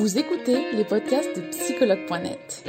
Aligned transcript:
Vous 0.00 0.16
écoutez 0.16 0.72
les 0.72 0.84
podcasts 0.84 1.36
de 1.36 1.42
psychologue.net. 1.50 2.64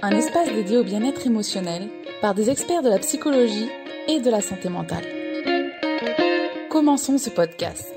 Un 0.00 0.10
espace 0.12 0.48
dédié 0.52 0.76
au 0.76 0.84
bien-être 0.84 1.26
émotionnel 1.26 1.88
par 2.20 2.32
des 2.32 2.48
experts 2.48 2.82
de 2.82 2.88
la 2.88 3.00
psychologie 3.00 3.68
et 4.06 4.20
de 4.20 4.30
la 4.30 4.40
santé 4.40 4.68
mentale. 4.68 5.02
Commençons 6.70 7.18
ce 7.18 7.30
podcast. 7.30 7.92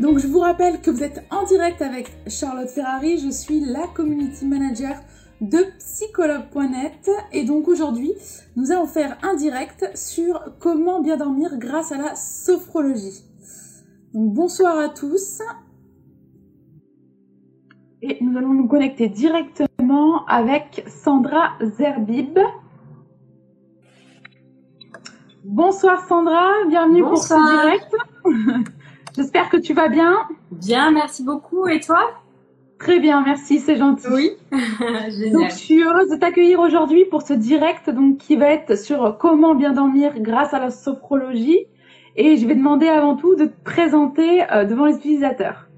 Donc 0.00 0.18
je 0.18 0.26
vous 0.28 0.40
rappelle 0.40 0.80
que 0.80 0.90
vous 0.90 1.02
êtes 1.02 1.22
en 1.30 1.44
direct 1.44 1.82
avec 1.82 2.10
Charlotte 2.26 2.70
Ferrari, 2.70 3.18
je 3.18 3.30
suis 3.30 3.60
la 3.60 3.86
community 3.88 4.46
manager 4.46 4.96
de 5.40 5.58
psychologue.net 5.78 7.10
et 7.32 7.44
donc 7.44 7.68
aujourd'hui 7.68 8.12
nous 8.56 8.72
allons 8.72 8.86
faire 8.86 9.16
un 9.22 9.34
direct 9.34 9.90
sur 9.94 10.40
comment 10.58 11.00
bien 11.00 11.16
dormir 11.16 11.56
grâce 11.56 11.92
à 11.92 11.96
la 11.98 12.14
sophrologie. 12.14 13.24
Donc 14.12 14.34
bonsoir 14.34 14.78
à 14.78 14.88
tous 14.88 15.40
et 18.02 18.18
nous 18.22 18.36
allons 18.36 18.54
nous 18.54 18.68
connecter 18.68 19.08
directement 19.08 20.24
avec 20.26 20.84
Sandra 20.88 21.52
Zerbib. 21.60 22.38
Bonsoir 25.44 26.06
Sandra, 26.06 26.50
bienvenue 26.68 27.02
Bonsoir. 27.02 27.40
pour 27.40 27.48
ce 27.48 28.32
direct. 28.32 28.68
J'espère 29.16 29.48
que 29.48 29.56
tu 29.56 29.74
vas 29.74 29.88
bien. 29.88 30.16
Bien, 30.50 30.90
merci 30.90 31.24
beaucoup. 31.24 31.66
Et 31.66 31.80
toi? 31.80 32.10
Très 32.80 32.98
bien, 32.98 33.22
merci, 33.22 33.58
c'est 33.58 33.76
gentil. 33.76 34.06
Oui. 34.10 34.30
Donc, 34.50 35.10
Génial. 35.10 35.50
je 35.50 35.54
suis 35.54 35.82
heureuse 35.82 36.08
de 36.08 36.16
t'accueillir 36.16 36.60
aujourd'hui 36.60 37.04
pour 37.04 37.20
ce 37.20 37.34
direct 37.34 37.90
donc, 37.90 38.16
qui 38.16 38.36
va 38.36 38.48
être 38.48 38.76
sur 38.76 39.18
comment 39.18 39.54
bien 39.54 39.72
dormir 39.72 40.14
grâce 40.18 40.54
à 40.54 40.58
la 40.58 40.70
sophrologie. 40.70 41.66
Et 42.16 42.38
je 42.38 42.46
vais 42.46 42.54
demander 42.54 42.88
avant 42.88 43.16
tout 43.16 43.36
de 43.36 43.44
te 43.44 43.64
présenter 43.64 44.42
euh, 44.50 44.64
devant 44.64 44.86
les 44.86 44.96
utilisateurs. 44.96 45.68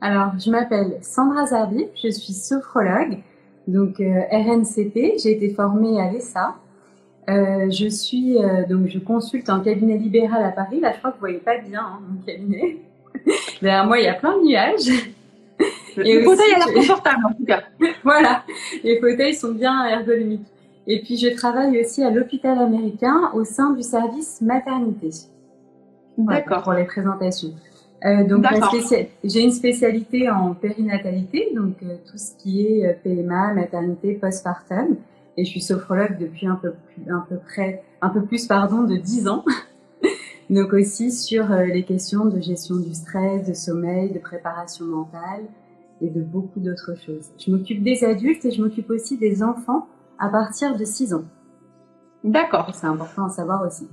Alors, 0.00 0.32
je 0.38 0.50
m'appelle 0.50 0.98
Sandra 1.02 1.46
Zarbi, 1.46 1.86
je 2.02 2.08
suis 2.08 2.32
sophrologue, 2.32 3.18
donc 3.66 4.00
euh, 4.00 4.22
RNCP. 4.32 5.18
J'ai 5.22 5.32
été 5.32 5.50
formée 5.50 6.00
à 6.00 6.10
l'ESA. 6.10 6.54
Euh, 7.28 7.68
je 7.70 7.88
suis 7.88 8.38
donc 8.70 8.88
je 8.88 8.98
consulte 8.98 9.50
en 9.50 9.60
cabinet 9.60 9.98
libéral 9.98 10.42
à 10.42 10.50
Paris. 10.50 10.80
Là, 10.80 10.92
je 10.94 10.98
crois 10.98 11.10
que 11.10 11.16
vous 11.16 11.20
voyez 11.20 11.38
pas 11.38 11.58
bien 11.58 11.80
hein, 11.80 12.00
mon 12.08 12.22
cabinet. 12.22 12.78
Derrière 13.60 13.86
moi, 13.86 13.98
il 13.98 14.04
y 14.04 14.08
a 14.08 14.14
plein 14.14 14.38
de 14.38 14.44
nuages. 14.46 15.12
Et 16.04 16.14
le 16.14 16.24
fauteuil 16.24 16.52
a 16.54 16.58
l'air 16.58 16.74
confortable 16.74 17.24
en 17.26 17.34
tout 17.34 17.44
cas. 17.44 17.62
voilà, 18.04 18.44
les 18.84 19.00
fauteuils 19.00 19.34
sont 19.34 19.52
bien 19.52 19.86
ergonomiques. 19.86 20.46
Et 20.86 21.02
puis, 21.02 21.18
je 21.18 21.28
travaille 21.28 21.78
aussi 21.80 22.02
à 22.02 22.10
l'hôpital 22.10 22.58
américain 22.58 23.30
au 23.34 23.44
sein 23.44 23.72
du 23.72 23.82
service 23.82 24.40
maternité. 24.40 25.10
D'accord. 26.16 26.62
Pour 26.62 26.72
les 26.72 26.84
présentations. 26.84 27.50
Euh, 28.04 28.24
donc, 28.24 28.44
j'ai 29.22 29.42
une 29.42 29.52
spécialité 29.52 30.30
en 30.30 30.54
périnatalité, 30.54 31.50
donc 31.54 31.74
euh, 31.82 31.96
tout 32.10 32.16
ce 32.16 32.34
qui 32.38 32.66
est 32.66 32.86
euh, 32.86 32.92
PMA, 33.02 33.54
maternité, 33.54 34.14
postpartum. 34.14 34.96
Et 35.36 35.44
je 35.44 35.50
suis 35.50 35.60
sophrologue 35.60 36.16
depuis 36.18 36.46
un 36.46 36.56
peu 36.56 36.72
plus, 36.72 37.12
un 37.12 37.24
peu 37.28 37.36
près, 37.36 37.82
un 38.00 38.08
peu 38.08 38.22
plus, 38.22 38.46
pardon, 38.46 38.82
de 38.82 38.96
10 38.96 39.28
ans. 39.28 39.44
donc 40.50 40.72
aussi 40.72 41.12
sur 41.12 41.52
euh, 41.52 41.64
les 41.64 41.82
questions 41.82 42.24
de 42.24 42.40
gestion 42.40 42.76
du 42.76 42.94
stress, 42.94 43.46
de 43.46 43.54
sommeil, 43.54 44.10
de 44.10 44.18
préparation 44.18 44.86
mentale 44.86 45.44
et 46.00 46.08
de 46.08 46.20
beaucoup 46.20 46.60
d'autres 46.60 46.94
choses. 47.04 47.30
Je 47.38 47.50
m'occupe 47.50 47.82
des 47.82 48.04
adultes 48.04 48.44
et 48.44 48.50
je 48.50 48.62
m'occupe 48.62 48.90
aussi 48.90 49.18
des 49.18 49.42
enfants 49.42 49.86
à 50.18 50.28
partir 50.28 50.76
de 50.76 50.84
6 50.84 51.14
ans. 51.14 51.24
D'accord. 52.24 52.70
C'est 52.74 52.86
important 52.86 53.26
à 53.26 53.28
savoir 53.30 53.66
aussi. 53.66 53.86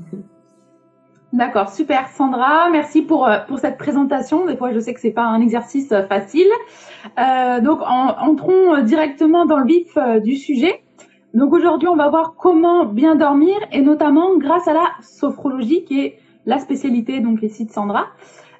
D'accord, 1.33 1.69
super 1.69 2.07
Sandra, 2.09 2.69
merci 2.71 3.01
pour, 3.01 3.27
euh, 3.27 3.39
pour 3.47 3.59
cette 3.59 3.77
présentation. 3.77 4.45
Des 4.45 4.55
fois, 4.55 4.71
je 4.71 4.79
sais 4.79 4.93
que 4.93 5.01
c'est 5.01 5.11
pas 5.11 5.25
un 5.25 5.41
exercice 5.41 5.91
euh, 5.91 6.05
facile. 6.07 6.47
Euh, 7.19 7.59
donc, 7.59 7.81
en- 7.81 8.15
entrons 8.17 8.81
directement 8.83 9.45
dans 9.45 9.57
le 9.57 9.65
vif 9.65 9.97
du 10.23 10.35
sujet. 10.37 10.81
Donc 11.33 11.51
aujourd'hui, 11.51 11.89
on 11.89 11.97
va 11.97 12.07
voir 12.09 12.35
comment 12.37 12.85
bien 12.85 13.15
dormir 13.15 13.55
et 13.73 13.81
notamment 13.81 14.37
grâce 14.37 14.67
à 14.69 14.73
la 14.73 14.85
sophrologie 15.01 15.83
qui 15.83 15.99
est 15.99 16.19
la 16.45 16.59
spécialité 16.59 17.19
donc 17.19 17.41
ici 17.43 17.65
de 17.65 17.71
Sandra. 17.71 18.05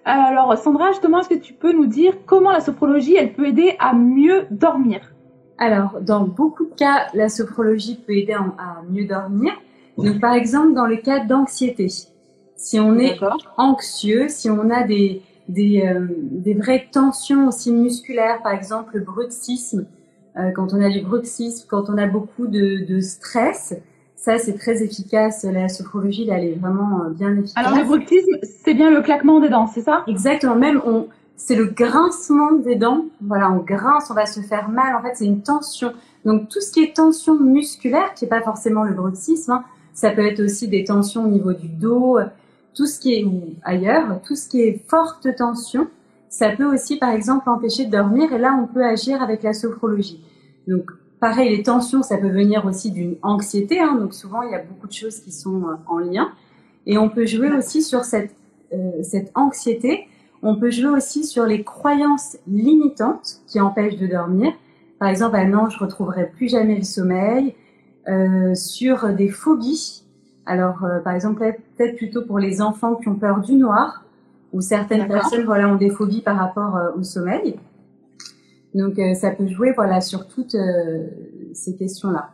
Alors 0.05 0.55
Sandra, 0.57 0.91
justement, 0.91 1.19
est-ce 1.19 1.29
que 1.29 1.33
tu 1.33 1.53
peux 1.53 1.73
nous 1.73 1.87
dire 1.87 2.13
comment 2.27 2.51
la 2.51 2.61
sophrologie 2.61 3.15
elle 3.15 3.33
peut 3.33 3.47
aider 3.47 3.75
à 3.79 3.93
mieux 3.93 4.45
dormir? 4.51 5.01
Alors, 5.57 5.99
dans 6.01 6.25
beaucoup 6.25 6.65
de 6.65 6.75
cas, 6.75 7.07
la 7.13 7.27
sophrologie 7.27 7.95
peut 7.95 8.13
aider 8.13 8.33
à 8.33 8.81
mieux 8.87 9.05
dormir. 9.05 9.53
Donc, 9.97 10.19
par 10.19 10.33
exemple, 10.33 10.73
dans 10.73 10.85
le 10.85 10.97
cas 10.97 11.25
d'anxiété, 11.25 11.87
si 12.55 12.79
on 12.79 12.99
est 12.99 13.17
anxieux, 13.57 14.27
si 14.27 14.49
on 14.49 14.69
a 14.69 14.83
des, 14.83 15.21
des, 15.47 15.83
euh, 15.85 16.07
des 16.19 16.53
vraies 16.53 16.87
tensions 16.91 17.47
aussi 17.47 17.71
musculaires, 17.71 18.41
par 18.43 18.51
exemple 18.51 18.97
le 18.97 19.01
bruxisme, 19.01 19.85
euh, 20.37 20.51
quand 20.51 20.73
on 20.73 20.81
a 20.81 20.89
du 20.89 21.01
bruxisme, 21.01 21.65
quand 21.69 21.89
on 21.89 21.97
a 21.97 22.07
beaucoup 22.07 22.47
de, 22.47 22.85
de 22.85 22.99
stress, 22.99 23.73
ça 24.25 24.39
c'est 24.39 24.57
très 24.57 24.81
efficace. 24.81 25.43
La 25.43 25.69
sophrologie, 25.69 26.25
là, 26.25 26.39
elle 26.39 26.45
est 26.45 26.55
vraiment 26.55 27.03
euh, 27.03 27.09
bien 27.09 27.31
efficace. 27.37 27.53
Alors 27.55 27.77
le 27.77 27.83
bruxisme, 27.83 28.37
c'est 28.41 28.73
bien 28.73 28.89
le 28.89 29.03
claquement 29.03 29.39
des 29.39 29.49
dents, 29.49 29.67
c'est 29.67 29.81
ça? 29.83 30.03
Exactement, 30.07 30.55
même 30.55 30.81
on, 30.83 31.07
c'est 31.35 31.55
le 31.55 31.65
grincement 31.65 32.53
des 32.53 32.75
dents. 32.75 33.05
Voilà, 33.21 33.51
on 33.51 33.59
grince, 33.59 34.09
on 34.09 34.15
va 34.15 34.25
se 34.25 34.39
faire 34.39 34.67
mal. 34.69 34.95
En 34.95 35.03
fait, 35.03 35.11
c'est 35.13 35.25
une 35.25 35.43
tension. 35.43 35.93
Donc 36.25 36.49
tout 36.49 36.59
ce 36.59 36.71
qui 36.71 36.81
est 36.81 36.95
tension 36.95 37.39
musculaire, 37.39 38.15
qui 38.15 38.25
n'est 38.25 38.29
pas 38.29 38.41
forcément 38.41 38.83
le 38.83 38.93
bruxisme, 38.93 39.51
hein, 39.51 39.63
ça 39.93 40.09
peut 40.09 40.25
être 40.25 40.41
aussi 40.41 40.67
des 40.67 40.83
tensions 40.83 41.25
au 41.25 41.27
niveau 41.27 41.53
du 41.53 41.67
dos, 41.67 42.17
euh, 42.17 42.25
tout 42.73 42.87
ce 42.87 42.99
qui 42.99 43.13
est 43.13 43.23
ou 43.25 43.53
ailleurs, 43.63 44.21
tout 44.25 44.35
ce 44.35 44.49
qui 44.49 44.61
est 44.63 44.83
forte 44.89 45.27
tension, 45.35 45.87
ça 46.29 46.49
peut 46.49 46.65
aussi 46.65 46.97
par 46.97 47.11
exemple 47.11 47.47
empêcher 47.47 47.85
de 47.85 47.91
dormir. 47.91 48.33
Et 48.33 48.39
là, 48.39 48.59
on 48.59 48.65
peut 48.65 48.83
agir 48.83 49.21
avec 49.21 49.43
la 49.43 49.53
sophrologie. 49.53 50.19
Donc 50.67 50.89
pareil, 51.19 51.55
les 51.55 51.63
tensions, 51.63 52.03
ça 52.03 52.17
peut 52.17 52.29
venir 52.29 52.65
aussi 52.65 52.91
d'une 52.91 53.15
anxiété. 53.21 53.79
Hein, 53.79 53.95
donc 53.95 54.13
souvent, 54.13 54.41
il 54.43 54.51
y 54.51 54.55
a 54.55 54.63
beaucoup 54.63 54.87
de 54.87 54.93
choses 54.93 55.19
qui 55.19 55.31
sont 55.31 55.63
euh, 55.63 55.75
en 55.87 55.99
lien. 55.99 56.29
Et 56.85 56.97
on 56.97 57.09
peut 57.09 57.25
jouer 57.25 57.51
aussi 57.51 57.81
sur 57.81 58.03
cette 58.03 58.35
euh, 58.73 59.03
cette 59.03 59.31
anxiété. 59.35 60.07
On 60.41 60.55
peut 60.55 60.71
jouer 60.71 60.89
aussi 60.89 61.23
sur 61.23 61.45
les 61.45 61.63
croyances 61.63 62.37
limitantes 62.47 63.41
qui 63.47 63.59
empêchent 63.59 63.97
de 63.97 64.07
dormir. 64.07 64.53
Par 64.99 65.09
exemple, 65.09 65.35
ah 65.37 65.45
non, 65.45 65.69
je 65.69 65.77
retrouverai 65.79 66.29
plus 66.35 66.49
jamais 66.49 66.75
le 66.75 66.83
sommeil. 66.83 67.55
Euh, 68.07 68.53
sur 68.53 69.09
des 69.09 69.29
phobies. 69.29 70.03
Alors, 70.45 70.83
euh, 70.83 70.99
par 70.99 71.13
exemple, 71.13 71.39
peut-être- 71.75 71.95
plutôt 71.95 72.21
pour 72.21 72.37
les 72.37 72.61
enfants 72.61 72.93
qui 72.95 73.07
ont 73.07 73.15
peur 73.15 73.39
du 73.39 73.53
noir, 73.55 74.03
ou 74.53 74.61
certaines 74.61 75.07
personnes 75.07 75.43
voilà, 75.43 75.67
ont 75.69 75.75
des 75.75 75.89
phobies 75.89 76.21
par 76.21 76.37
rapport 76.37 76.77
euh, 76.77 76.91
au 76.99 77.01
sommeil. 77.01 77.55
Donc, 78.75 78.99
euh, 78.99 79.15
ça 79.15 79.31
peut 79.31 79.47
jouer 79.47 79.71
voilà, 79.71 80.01
sur 80.01 80.27
toutes 80.27 80.53
euh, 80.53 81.07
ces 81.53 81.75
questions-là. 81.75 82.29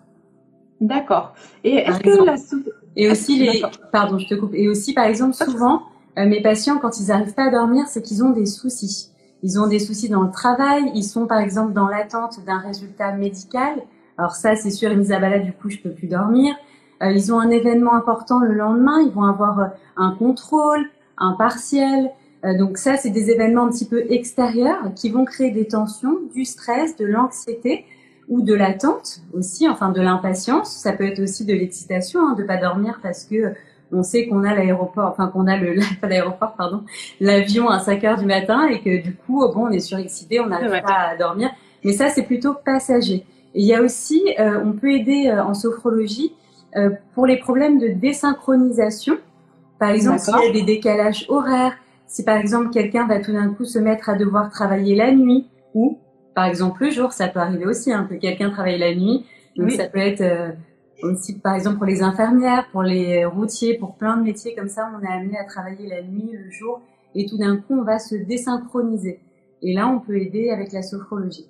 D'accord. 0.82 1.36
Et 1.64 1.76
est-ce 1.76 2.00
que 2.00 2.26
la 2.26 2.36
soph- 2.36 2.68
Et 2.96 3.10
aussi 3.10 3.38
les, 3.38 3.62
pardon, 3.92 4.18
je 4.18 4.28
te 4.28 4.34
coupe. 4.34 4.56
Et 4.56 4.68
aussi, 4.68 4.94
par 4.94 5.06
exemple, 5.06 5.36
souvent, 5.36 5.84
euh, 6.18 6.28
mes 6.28 6.42
patients, 6.42 6.80
quand 6.80 7.00
ils 7.00 7.08
n'arrivent 7.08 7.36
pas 7.36 7.46
à 7.46 7.52
dormir, 7.52 7.86
c'est 7.88 8.02
qu'ils 8.02 8.24
ont 8.24 8.32
des 8.32 8.48
soucis. 8.48 9.12
Ils 9.44 9.60
ont 9.60 9.68
des 9.68 9.78
soucis 9.78 10.10
dans 10.10 10.24
le 10.24 10.32
travail. 10.32 10.92
Ils 10.96 11.04
sont, 11.04 11.28
par 11.28 11.40
exemple, 11.40 11.74
dans 11.74 11.88
l'attente 11.88 12.44
d'un 12.44 12.58
résultat 12.58 13.12
médical. 13.14 13.76
Alors 14.18 14.34
ça, 14.36 14.56
c'est 14.56 14.72
sûr, 14.72 14.90
bah 14.90 15.30
là, 15.30 15.38
du 15.38 15.54
coup, 15.54 15.70
je 15.70 15.78
peux 15.78 15.92
plus 15.92 16.08
dormir. 16.08 16.56
Euh, 17.04 17.12
ils 17.12 17.32
ont 17.32 17.40
un 17.40 17.52
événement 17.52 17.94
important 17.94 18.40
le 18.40 18.54
lendemain. 18.54 19.00
Ils 19.02 19.12
vont 19.12 19.24
avoir 19.26 19.70
un 19.96 20.16
contrôle, 20.16 20.86
un 21.20 21.34
partiel. 21.34 22.10
Euh, 22.44 22.58
donc 22.58 22.78
ça, 22.78 22.98
c'est 22.98 23.10
des 23.10 23.30
événements 23.30 23.66
un 23.66 23.70
petit 23.70 23.88
peu 23.88 24.06
extérieurs 24.10 24.94
qui 24.96 25.10
vont 25.10 25.26
créer 25.26 25.52
des 25.52 25.68
tensions, 25.68 26.18
du 26.34 26.46
stress, 26.46 26.96
de 26.98 27.06
l'anxiété 27.06 27.86
ou 28.30 28.42
de 28.42 28.54
l'attente 28.54 29.22
aussi, 29.34 29.68
enfin 29.68 29.90
de 29.90 30.02
l'impatience. 30.02 30.72
Ça 30.76 30.94
peut 30.94 31.06
être 31.06 31.22
aussi 31.22 31.46
de 31.46 31.54
l'excitation, 31.54 32.22
hein, 32.22 32.36
de 32.38 32.44
pas 32.44 32.58
dormir 32.58 33.00
parce 33.02 33.26
que 33.26 33.54
on 33.94 34.04
sait 34.04 34.28
qu'on 34.28 34.44
a 34.44 34.56
l'aéroport, 34.56 35.10
enfin 35.10 35.28
qu'on 35.28 35.48
a 35.48 35.58
le 35.58 35.76
l'aéroport, 36.04 36.54
pardon, 36.54 36.84
l'avion 37.20 37.70
à 37.70 37.80
5 37.80 38.04
heures 38.06 38.18
du 38.18 38.26
matin 38.26 38.68
et 38.68 38.80
que 38.82 39.02
du 39.02 39.16
coup, 39.16 39.40
bon, 39.54 39.68
on 39.68 39.70
est 39.70 39.80
surexcité, 39.80 40.40
on 40.40 40.48
n'arrive 40.48 40.82
pas 40.82 41.10
à 41.12 41.18
dormir. 41.18 41.52
Mais 41.84 41.94
ça, 41.94 42.10
c'est 42.10 42.24
plutôt 42.24 42.54
passager. 42.54 43.26
Et 43.54 43.62
il 43.62 43.66
y 43.66 43.74
a 43.74 43.82
aussi, 43.82 44.34
euh, 44.40 44.62
on 44.64 44.74
peut 44.74 44.92
aider 44.92 45.28
euh, 45.28 45.44
en 45.44 45.54
sophrologie 45.54 46.34
euh, 46.78 46.92
pour 47.16 47.26
les 47.26 47.38
problèmes 47.38 47.80
de 47.80 47.90
désynchronisation. 47.90 49.18
Par 49.80 49.90
exemple, 49.90 50.20
s'il 50.20 50.36
y 50.36 50.50
a 50.50 50.52
des 50.52 50.62
décalages 50.62 51.26
horaires, 51.28 51.74
si 52.12 52.26
par 52.26 52.36
exemple 52.36 52.72
quelqu'un 52.72 53.08
va 53.08 53.22
tout 53.22 53.32
d'un 53.32 53.54
coup 53.54 53.64
se 53.64 53.80
mettre 53.80 54.10
à 54.10 54.16
devoir 54.16 54.50
travailler 54.50 54.96
la 54.96 55.14
nuit 55.14 55.48
ou 55.74 55.98
par 56.36 56.44
exemple 56.46 56.84
le 56.84 56.92
jour, 56.92 57.14
ça 57.14 57.30
peut 57.30 57.40
arriver 57.40 57.66
aussi 57.66 57.92
hein, 57.94 58.06
que 58.10 58.16
quelqu'un 58.16 58.50
travaille 58.50 58.78
la 58.78 58.94
nuit. 58.94 59.26
Donc 59.56 59.68
Oui. 59.68 59.78
ça 59.78 59.86
peut 59.86 60.00
être 60.00 60.20
euh, 60.20 60.52
aussi 61.04 61.40
par 61.40 61.56
exemple 61.56 61.78
pour 61.78 61.86
les 61.86 62.04
infirmières, 62.04 62.68
pour 62.74 62.84
les 62.84 63.24
routiers, 63.24 63.78
pour 63.78 63.96
plein 63.96 64.18
de 64.18 64.24
métiers 64.24 64.54
comme 64.56 64.68
ça, 64.68 64.92
on 64.94 65.02
est 65.06 65.10
amené 65.10 65.38
à 65.38 65.46
travailler 65.46 65.88
la 65.88 66.02
nuit, 66.02 66.32
le 66.34 66.52
jour, 66.52 66.82
et 67.16 67.26
tout 67.26 67.38
d'un 67.38 67.56
coup 67.56 67.80
on 67.80 67.84
va 67.84 67.98
se 67.98 68.16
désynchroniser. 68.16 69.22
Et 69.62 69.74
là 69.74 69.88
on 69.88 70.00
peut 70.00 70.18
aider 70.18 70.50
avec 70.50 70.74
la 70.74 70.82
sophrologie. 70.82 71.48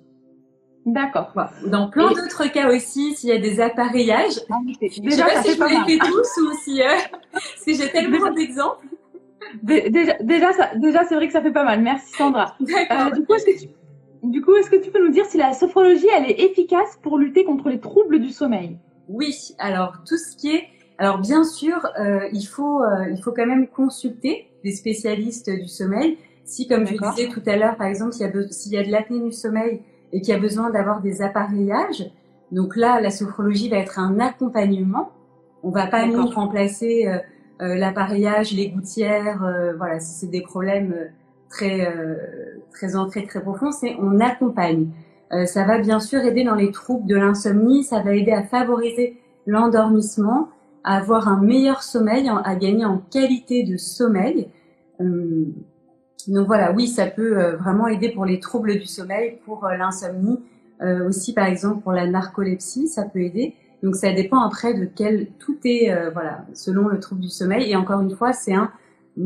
D'accord. 0.86 1.32
Dans 1.66 1.90
plein 1.90 2.08
d'autres 2.08 2.46
cas 2.52 2.72
aussi, 2.72 3.14
s'il 3.16 3.30
y 3.30 3.32
a 3.32 3.38
des 3.38 3.60
appareillages. 3.60 4.40
Ah, 4.48 4.58
déjà, 5.00 5.00
je 5.00 5.12
sais 5.12 5.22
pas 5.22 5.42
si 5.42 5.54
je 5.54 5.60
vous 5.60 5.68
les 5.68 5.92
fais 5.92 5.98
tous 5.98 6.40
ou 6.40 6.52
si, 6.64 6.82
euh, 6.82 6.86
si 7.64 7.74
j'ai 7.74 7.88
tellement 7.90 8.32
d'exemples. 8.32 8.86
Déjà, 9.62 10.14
déjà, 10.20 10.48
déjà 10.76 11.04
c'est 11.04 11.14
vrai 11.14 11.26
que 11.26 11.32
ça 11.32 11.42
fait 11.42 11.52
pas 11.52 11.64
mal. 11.64 11.82
Merci 11.82 12.12
Sandra. 12.14 12.56
Euh, 12.62 13.10
du 13.10 13.24
coup, 13.24 14.54
est-ce 14.54 14.70
que 14.70 14.76
tu, 14.76 14.90
que 14.90 14.90
peux 14.90 15.04
nous 15.04 15.12
dire 15.12 15.24
si 15.26 15.36
la 15.36 15.52
sophrologie, 15.52 16.06
elle 16.16 16.30
est 16.30 16.40
efficace 16.40 16.98
pour 17.02 17.18
lutter 17.18 17.44
contre 17.44 17.68
les 17.68 17.80
troubles 17.80 18.20
du 18.20 18.30
sommeil? 18.30 18.78
Oui. 19.08 19.54
Alors 19.58 19.98
tout 20.06 20.16
ce 20.16 20.36
qui 20.36 20.54
est, 20.54 20.64
alors 20.98 21.18
bien 21.18 21.44
sûr, 21.44 21.86
euh, 21.98 22.28
il 22.32 22.44
faut, 22.44 22.82
euh, 22.82 23.08
il 23.10 23.20
faut 23.22 23.32
quand 23.32 23.46
même 23.46 23.66
consulter 23.66 24.48
des 24.64 24.72
spécialistes 24.72 25.50
du 25.50 25.68
sommeil. 25.68 26.18
Si, 26.44 26.66
comme 26.66 26.86
je 26.86 26.96
disais 26.96 27.28
tout 27.28 27.42
à 27.46 27.56
l'heure, 27.56 27.76
par 27.76 27.86
exemple, 27.86 28.12
s'il 28.12 28.26
y 28.26 28.28
a, 28.28 28.48
s'il 28.50 28.72
y 28.72 28.78
a 28.78 28.84
de 28.84 28.90
l'apnée 28.90 29.20
du 29.20 29.32
sommeil 29.32 29.80
et 30.12 30.20
qu'il 30.20 30.34
y 30.34 30.36
a 30.36 30.40
besoin 30.40 30.70
d'avoir 30.70 31.00
des 31.00 31.22
appareillages, 31.22 32.10
donc 32.52 32.76
là, 32.76 33.00
la 33.00 33.10
sophrologie 33.10 33.68
va 33.68 33.78
être 33.78 33.98
un 33.98 34.20
accompagnement. 34.20 35.10
On 35.62 35.70
va 35.70 35.86
pas 35.86 36.06
nous 36.06 36.26
remplacer 36.26 37.06
euh, 37.06 37.18
l'appareillage, 37.74 38.52
les 38.52 38.68
gouttières, 38.68 39.44
euh, 39.44 39.74
voilà, 39.76 40.00
c'est 40.00 40.28
des 40.28 40.42
problèmes 40.42 40.94
très 41.48 41.86
très 42.72 42.96
ancrés, 42.96 43.26
très 43.26 43.42
profonds, 43.42 43.72
c'est 43.72 43.96
on 44.00 44.20
accompagne. 44.20 44.88
ça 45.44 45.64
va 45.64 45.78
bien 45.78 46.00
sûr 46.00 46.20
aider 46.20 46.44
dans 46.44 46.54
les 46.54 46.70
troubles 46.70 47.06
de 47.06 47.16
l'insomnie, 47.16 47.84
ça 47.84 48.00
va 48.00 48.14
aider 48.14 48.32
à 48.32 48.42
favoriser 48.42 49.18
l'endormissement, 49.46 50.48
à 50.82 50.96
avoir 50.96 51.28
un 51.28 51.42
meilleur 51.42 51.82
sommeil, 51.82 52.30
à 52.44 52.56
gagner 52.56 52.86
en 52.86 52.98
qualité 52.98 53.64
de 53.64 53.76
sommeil. 53.76 54.48
Donc 56.28 56.46
voilà, 56.46 56.72
oui, 56.72 56.86
ça 56.86 57.06
peut 57.06 57.38
euh, 57.38 57.56
vraiment 57.56 57.88
aider 57.88 58.10
pour 58.10 58.24
les 58.24 58.38
troubles 58.38 58.78
du 58.78 58.86
sommeil, 58.86 59.38
pour 59.44 59.64
euh, 59.64 59.76
l'insomnie, 59.76 60.38
euh, 60.80 61.08
aussi 61.08 61.34
par 61.34 61.46
exemple 61.46 61.82
pour 61.82 61.92
la 61.92 62.06
narcolepsie, 62.06 62.88
ça 62.88 63.04
peut 63.04 63.20
aider. 63.20 63.54
Donc 63.82 63.96
ça 63.96 64.12
dépend 64.12 64.40
après 64.40 64.74
de 64.74 64.84
quel 64.84 65.28
tout 65.38 65.58
est 65.64 65.92
voilà 66.12 66.46
selon 66.54 66.88
le 66.88 67.00
trouble 67.00 67.20
du 67.20 67.28
sommeil 67.28 67.70
et 67.70 67.76
encore 67.76 68.00
une 68.00 68.14
fois 68.14 68.32
c'est 68.32 68.54
un, 68.54 68.70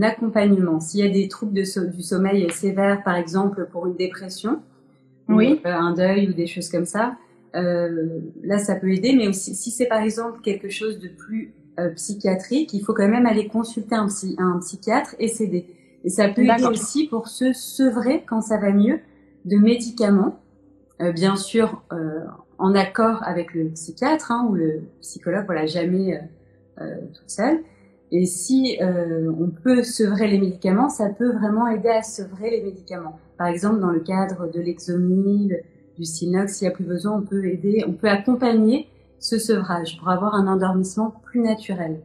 accompagnement. 0.01 0.81
S'il 0.81 1.01
y 1.01 1.09
a 1.09 1.13
des 1.13 1.29
troubles 1.29 1.53
de 1.53 1.91
du 1.91 2.03
sommeil 2.03 2.51
sévères 2.51 3.03
par 3.05 3.17
exemple 3.17 3.69
pour 3.71 3.87
une 3.87 3.95
dépression, 3.95 4.61
oui. 5.29 5.61
un 5.65 5.93
deuil 5.93 6.29
ou 6.29 6.33
des 6.33 6.47
choses 6.47 6.71
comme 6.71 6.87
ça, 6.87 7.17
là 7.53 8.59
ça 8.59 8.77
peut 8.77 8.91
aider. 8.91 9.15
Mais 9.15 9.29
aussi 9.29 9.55
si 9.55 9.71
c'est 9.71 9.87
par 9.87 10.01
exemple 10.01 10.41
quelque 10.43 10.71
chose 10.71 10.99
de 10.99 11.09
plus 11.09 11.53
psychiatrique, 11.95 12.73
il 12.73 12.83
faut 12.83 12.95
quand 12.95 13.09
même 13.09 13.27
aller 13.27 13.49
consulter 13.49 13.95
un, 13.95 14.07
psy, 14.07 14.37
un 14.39 14.59
psychiatre 14.61 15.15
et 15.19 15.29
s'aider. 15.29 15.67
Et 16.07 16.09
ça 16.09 16.29
peut 16.29 16.43
aider 16.43 16.65
aussi 16.65 17.09
pour 17.09 17.29
se 17.29 17.53
sevrer 17.53 18.25
quand 18.27 18.41
ça 18.41 18.59
va 18.59 18.71
mieux 18.71 19.01
de 19.45 19.57
médicaments, 19.57 20.39
euh, 21.01 21.13
bien 21.13 21.35
sûr 21.35 21.83
euh, 21.93 22.21
en 22.59 22.75
accord 22.75 23.23
avec 23.25 23.55
le 23.55 23.69
psychiatre 23.71 24.33
hein, 24.33 24.47
ou 24.49 24.55
le 24.55 24.83
psychologue, 25.01 25.45
voilà, 25.47 25.67
jamais 25.67 26.17
euh, 26.17 26.83
euh 26.83 27.01
toute 27.15 27.31
seule. 27.31 27.61
Et 28.13 28.25
si 28.25 28.79
euh, 28.81 29.33
on 29.39 29.49
peut 29.51 29.83
sevrer 29.83 30.29
les 30.29 30.39
médicaments, 30.39 30.89
ça 30.89 31.09
peut 31.09 31.33
vraiment 31.33 31.67
aider 31.67 31.89
à 31.89 32.03
sevrer 32.03 32.51
les 32.51 32.63
médicaments. 32.63 33.19
Par 33.37 33.49
exemple, 33.49 33.81
dans 33.81 33.91
le 33.91 34.01
cadre 34.01 34.51
de 34.51 34.61
l'exomil, 34.61 35.63
du 35.97 36.05
Sinox, 36.05 36.55
s'il 36.55 36.69
n'y 36.69 36.73
a 36.73 36.77
plus 36.77 36.85
besoin, 36.85 37.19
on 37.19 37.23
peut 37.23 37.47
aider, 37.47 37.85
on 37.87 37.93
peut 37.93 38.09
accompagner 38.09 38.89
ce 39.19 39.39
sevrage 39.39 39.99
pour 39.99 40.09
avoir 40.09 40.35
un 40.35 40.47
endormissement 40.47 41.15
plus 41.25 41.41
naturel. 41.41 42.01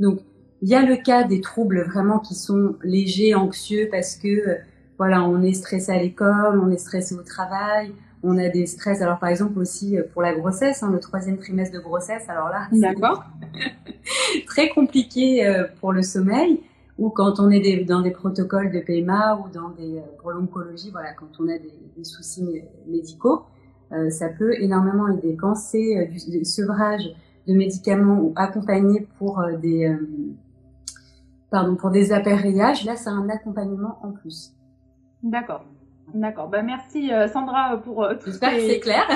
Donc, 0.00 0.20
il 0.62 0.68
y 0.68 0.74
a 0.74 0.82
le 0.82 0.96
cas 0.96 1.24
des 1.24 1.40
troubles 1.40 1.82
vraiment 1.82 2.18
qui 2.18 2.34
sont 2.34 2.76
légers, 2.82 3.34
anxieux, 3.34 3.88
parce 3.90 4.16
que 4.16 4.28
euh, 4.28 4.54
voilà, 4.98 5.22
on 5.22 5.42
est 5.42 5.52
stressé 5.52 5.92
à 5.92 6.02
l'école, 6.02 6.58
on 6.58 6.70
est 6.70 6.78
stressé 6.78 7.14
au 7.14 7.22
travail, 7.22 7.92
on 8.26 8.38
a 8.38 8.48
des 8.48 8.66
stress. 8.66 9.00
Alors 9.02 9.18
par 9.18 9.28
exemple 9.28 9.58
aussi 9.58 9.96
euh, 9.96 10.04
pour 10.12 10.22
la 10.22 10.34
grossesse, 10.34 10.82
hein, 10.82 10.90
le 10.92 11.00
troisième 11.00 11.38
trimestre 11.38 11.74
de 11.74 11.80
grossesse. 11.80 12.28
Alors 12.28 12.48
là, 12.48 12.68
d'accord, 12.72 13.24
très 14.46 14.68
compliqué 14.68 15.46
euh, 15.46 15.64
pour 15.80 15.92
le 15.92 16.02
sommeil. 16.02 16.60
Ou 16.98 17.10
quand 17.10 17.40
on 17.40 17.50
est 17.50 17.84
dans 17.84 18.00
des 18.00 18.10
protocoles 18.10 18.72
de 18.72 18.80
PMA 18.80 19.36
ou 19.36 19.50
dans 19.52 19.68
des 19.68 20.00
pour 20.18 20.30
l'oncologie, 20.30 20.90
voilà, 20.90 21.12
quand 21.12 21.28
on 21.38 21.48
a 21.48 21.58
des, 21.58 22.04
soucis 22.04 22.62
médicaux, 22.88 23.42
ça 24.08 24.30
peut 24.30 24.54
énormément 24.58 25.06
aider. 25.08 25.36
Quand 25.36 25.54
c'est 25.54 26.06
du, 26.06 26.42
sevrage 26.46 27.02
de 27.46 27.52
médicaments 27.52 28.18
ou 28.20 28.32
accompagné 28.34 29.06
pour 29.18 29.44
des 29.60 29.94
pardon, 31.50 31.76
pour 31.76 31.90
des 31.90 32.12
appareillages. 32.12 32.84
Là, 32.84 32.96
c'est 32.96 33.10
un 33.10 33.28
accompagnement 33.28 33.98
en 34.02 34.12
plus. 34.12 34.52
D'accord. 35.22 35.64
D'accord. 36.14 36.48
Ben, 36.48 36.64
merci 36.64 37.12
euh, 37.12 37.28
Sandra 37.28 37.76
pour 37.78 38.02
euh, 38.02 38.14
tout 38.14 38.26
J'espère 38.26 38.54
que 38.54 38.60
c'est 38.60 38.80
clair. 38.80 39.06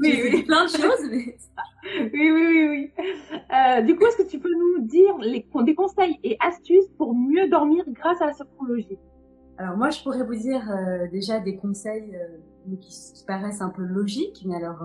Oui, 0.00 0.20
oui. 0.22 0.42
plein 0.44 0.64
de 0.64 0.70
choses. 0.70 1.08
Mais... 1.10 1.36
oui, 2.12 2.30
oui, 2.32 2.46
oui, 2.46 2.68
oui. 2.68 2.92
Euh, 3.52 3.82
du 3.82 3.96
coup, 3.96 4.06
est-ce 4.06 4.18
que 4.22 4.28
tu 4.28 4.38
peux 4.38 4.52
nous 4.52 4.86
dire 4.86 5.16
les, 5.18 5.46
des 5.64 5.74
conseils 5.74 6.18
et 6.22 6.36
astuces 6.40 6.88
pour 6.98 7.14
mieux 7.14 7.48
dormir 7.48 7.84
grâce 7.88 8.20
à 8.20 8.26
la 8.26 8.32
sophrologie? 8.32 8.98
Alors 9.58 9.76
moi, 9.76 9.90
je 9.90 10.02
pourrais 10.02 10.24
vous 10.24 10.34
dire 10.34 10.62
euh, 10.70 11.08
déjà 11.10 11.40
des 11.40 11.56
conseils 11.56 12.16
qui, 12.80 12.88
qui, 12.88 13.24
paraissent 13.26 13.60
un 13.60 13.70
peu 13.70 13.82
logiques, 13.82 14.42
mais 14.46 14.56
alors 14.56 14.82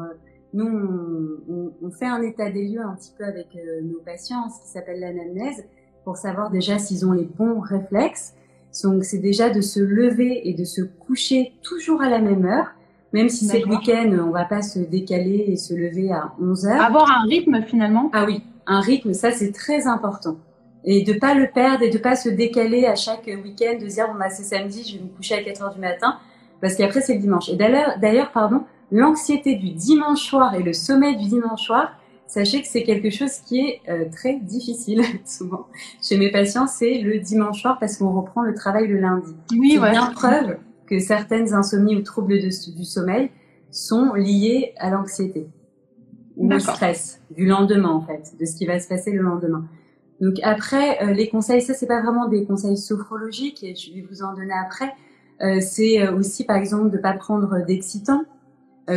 nous, 0.54 0.66
on, 0.68 1.54
on, 1.54 1.74
on, 1.82 1.92
fait 1.92 2.06
un 2.06 2.22
état 2.22 2.50
des 2.50 2.68
lieux 2.68 2.82
un 2.82 2.96
petit 2.96 3.14
peu 3.18 3.24
avec 3.24 3.58
nos 3.84 4.00
patients, 4.00 4.50
ce 4.50 4.62
qui 4.62 4.68
s'appelle 4.68 5.00
l'anamnèse 5.00 5.64
pour 6.04 6.18
savoir 6.18 6.50
déjà 6.50 6.80
s'ils 6.80 7.06
ont 7.06 7.12
les 7.12 7.26
bons 7.26 7.60
réflexes. 7.60 8.37
Donc 8.84 9.04
c'est 9.04 9.18
déjà 9.20 9.50
de 9.50 9.62
se 9.62 9.80
lever 9.80 10.48
et 10.48 10.54
de 10.54 10.64
se 10.64 10.82
coucher 10.82 11.54
toujours 11.64 12.02
à 12.02 12.10
la 12.10 12.20
même 12.20 12.46
heure. 12.46 12.68
Même 13.14 13.30
si 13.30 13.46
c'est 13.46 13.60
le 13.60 13.68
week-end, 13.68 14.12
on 14.28 14.32
va 14.32 14.44
pas 14.46 14.62
se 14.62 14.80
décaler 14.80 15.46
et 15.48 15.56
se 15.56 15.74
lever 15.74 16.12
à 16.12 16.34
11 16.42 16.66
heures. 16.68 16.82
Avoir 16.82 17.10
un 17.10 17.28
rythme 17.28 17.62
finalement? 17.62 18.10
Ah 18.14 18.26
oui, 18.26 18.42
un 18.66 18.82
rythme, 18.82 19.14
ça 19.14 19.32
c'est 19.32 19.52
très 19.52 19.88
important. 19.88 20.38
Et 20.84 21.04
de 21.04 21.14
pas 21.14 21.34
le 21.34 21.48
perdre 21.54 21.84
et 21.84 21.90
de 21.90 21.98
pas 21.98 22.16
se 22.16 22.30
décaler 22.30 22.86
à 22.86 22.96
chaque 22.96 23.26
week-end, 23.26 23.78
de 23.82 23.88
dire 23.88 24.08
bon 24.08 24.20
bah 24.20 24.30
c'est 24.30 24.44
samedi, 24.44 24.84
je 24.84 24.98
vais 24.98 25.04
me 25.04 25.10
coucher 25.10 25.36
à 25.36 25.44
4 25.44 25.62
heures 25.64 25.74
du 25.74 25.80
matin, 25.80 26.18
parce 26.62 26.76
qu'après 26.76 27.02
c'est 27.02 27.16
le 27.16 27.22
dimanche. 27.22 27.50
Et 27.50 27.56
d'ailleurs, 27.56 27.96
d'ailleurs 28.02 28.32
pardon, 28.32 28.64
l'anxiété 28.92 29.56
du 29.56 29.72
dimanche 29.72 30.24
soir 30.24 30.56
et 30.56 30.64
le 30.64 30.74
sommeil 30.74 31.16
du 31.16 31.30
dimanche 31.30 31.64
soir, 31.64 31.94
sachez 32.28 32.62
que 32.62 32.68
c'est 32.68 32.84
quelque 32.84 33.10
chose 33.10 33.38
qui 33.46 33.60
est 33.60 33.82
euh, 33.90 34.06
très 34.12 34.40
difficile 34.40 35.02
souvent 35.26 35.68
chez 36.02 36.18
mes 36.18 36.32
patients, 36.32 36.68
c'est 36.68 37.00
le 37.00 37.20
dimanche 37.20 37.62
soir 37.62 37.78
parce 37.80 37.98
qu'on 37.98 38.12
reprend 38.12 38.42
le 38.42 38.54
travail 38.54 38.88
le 38.88 39.00
lundi. 39.00 39.34
Oui, 39.52 39.80
c'est 39.82 39.90
bien 39.90 40.12
preuve 40.12 40.58
que 40.86 41.00
certaines 41.00 41.54
insomnies 41.54 41.96
ou 41.96 42.02
troubles 42.02 42.40
du 42.40 42.86
sommeil 42.86 43.32
sont 43.72 44.14
liés 44.14 44.74
à 44.78 44.90
l'anxiété 44.90 45.48
ou 46.36 46.52
au 46.52 46.60
stress 46.60 47.22
du 47.36 47.46
lendemain 47.46 47.90
en 47.90 48.02
fait, 48.02 48.34
de 48.40 48.46
ce 48.46 48.56
qui 48.56 48.66
va 48.66 48.80
se 48.80 48.88
passer 48.88 49.12
le 49.12 49.22
lendemain. 49.22 49.66
Donc 50.22 50.36
après, 50.44 51.04
euh, 51.04 51.14
les 51.14 51.30
conseils, 51.30 51.62
ça 51.62 51.74
c'est 51.74 51.88
pas 51.88 52.02
vraiment 52.02 52.28
des 52.28 52.46
conseils 52.46 52.78
sophrologiques 52.78 53.64
et 53.64 53.76
je 53.76 53.94
vais 53.94 54.06
vous 54.10 54.24
en 54.24 54.34
donner 54.34 54.54
après. 54.54 54.94
Euh, 55.42 55.60
c'est 55.62 56.08
aussi 56.10 56.46
par 56.46 56.58
exemple 56.58 56.90
de 56.90 56.98
pas 56.98 57.14
prendre 57.14 57.66
d'excitants 57.66 58.24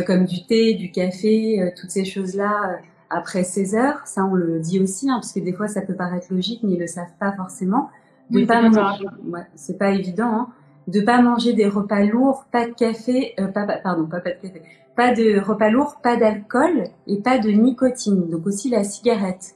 comme 0.07 0.23
du 0.23 0.45
thé, 0.45 0.73
du 0.73 0.89
café, 0.89 1.73
toutes 1.75 1.89
ces 1.89 2.05
choses-là 2.05 2.79
après 3.11 3.43
16 3.43 3.75
heures, 3.75 4.01
ça 4.05 4.25
on 4.25 4.35
le 4.35 4.59
dit 4.59 4.79
aussi, 4.79 5.09
hein, 5.09 5.15
parce 5.15 5.33
que 5.33 5.39
des 5.39 5.53
fois 5.53 5.67
ça 5.67 5.81
peut 5.81 5.95
paraître 5.95 6.27
logique, 6.31 6.61
mais 6.63 6.73
ils 6.73 6.79
le 6.79 6.87
savent 6.87 7.13
pas 7.19 7.31
forcément. 7.33 7.89
De 8.29 8.39
oui, 8.39 8.45
pas 8.45 8.61
manger, 8.61 9.05
ouais, 9.25 9.45
c'est 9.55 9.77
pas 9.77 9.91
évident, 9.91 10.31
hein, 10.33 10.47
de 10.87 11.01
pas 11.01 11.21
manger 11.21 11.53
des 11.53 11.67
repas 11.67 12.03
lourds, 12.03 12.45
pas 12.51 12.65
de 12.65 12.73
café, 12.73 13.33
euh, 13.39 13.47
pas, 13.47 13.65
pardon, 13.83 14.05
pas, 14.05 14.21
pas 14.21 14.31
de 14.31 14.35
café, 14.35 14.61
pas 14.95 15.13
de 15.13 15.39
repas 15.39 15.69
lourds, 15.69 15.97
pas 16.01 16.15
d'alcool 16.15 16.85
et 17.07 17.17
pas 17.17 17.37
de 17.37 17.49
nicotine. 17.49 18.29
Donc 18.29 18.47
aussi 18.47 18.69
la 18.69 18.83
cigarette 18.83 19.55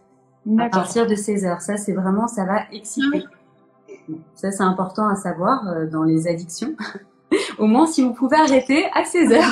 à 0.60 0.70
partir 0.70 1.08
de 1.08 1.16
16 1.16 1.46
heures. 1.46 1.62
Ça 1.62 1.78
c'est 1.78 1.94
vraiment, 1.94 2.28
ça 2.28 2.46
va 2.46 2.64
exciter. 2.72 3.24
Ah 3.26 4.14
ça 4.36 4.52
c'est 4.52 4.64
important 4.64 5.08
à 5.08 5.16
savoir 5.16 5.68
euh, 5.70 5.88
dans 5.88 6.04
les 6.04 6.28
addictions. 6.28 6.76
Au 7.58 7.66
moins 7.66 7.88
si 7.88 8.04
vous 8.04 8.14
pouvez 8.14 8.38
arrêter 8.38 8.86
à 8.94 9.04
16 9.04 9.32
heures, 9.32 9.52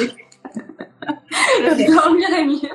vous 0.56 1.94
dormirez 1.94 2.46
mieux. 2.46 2.70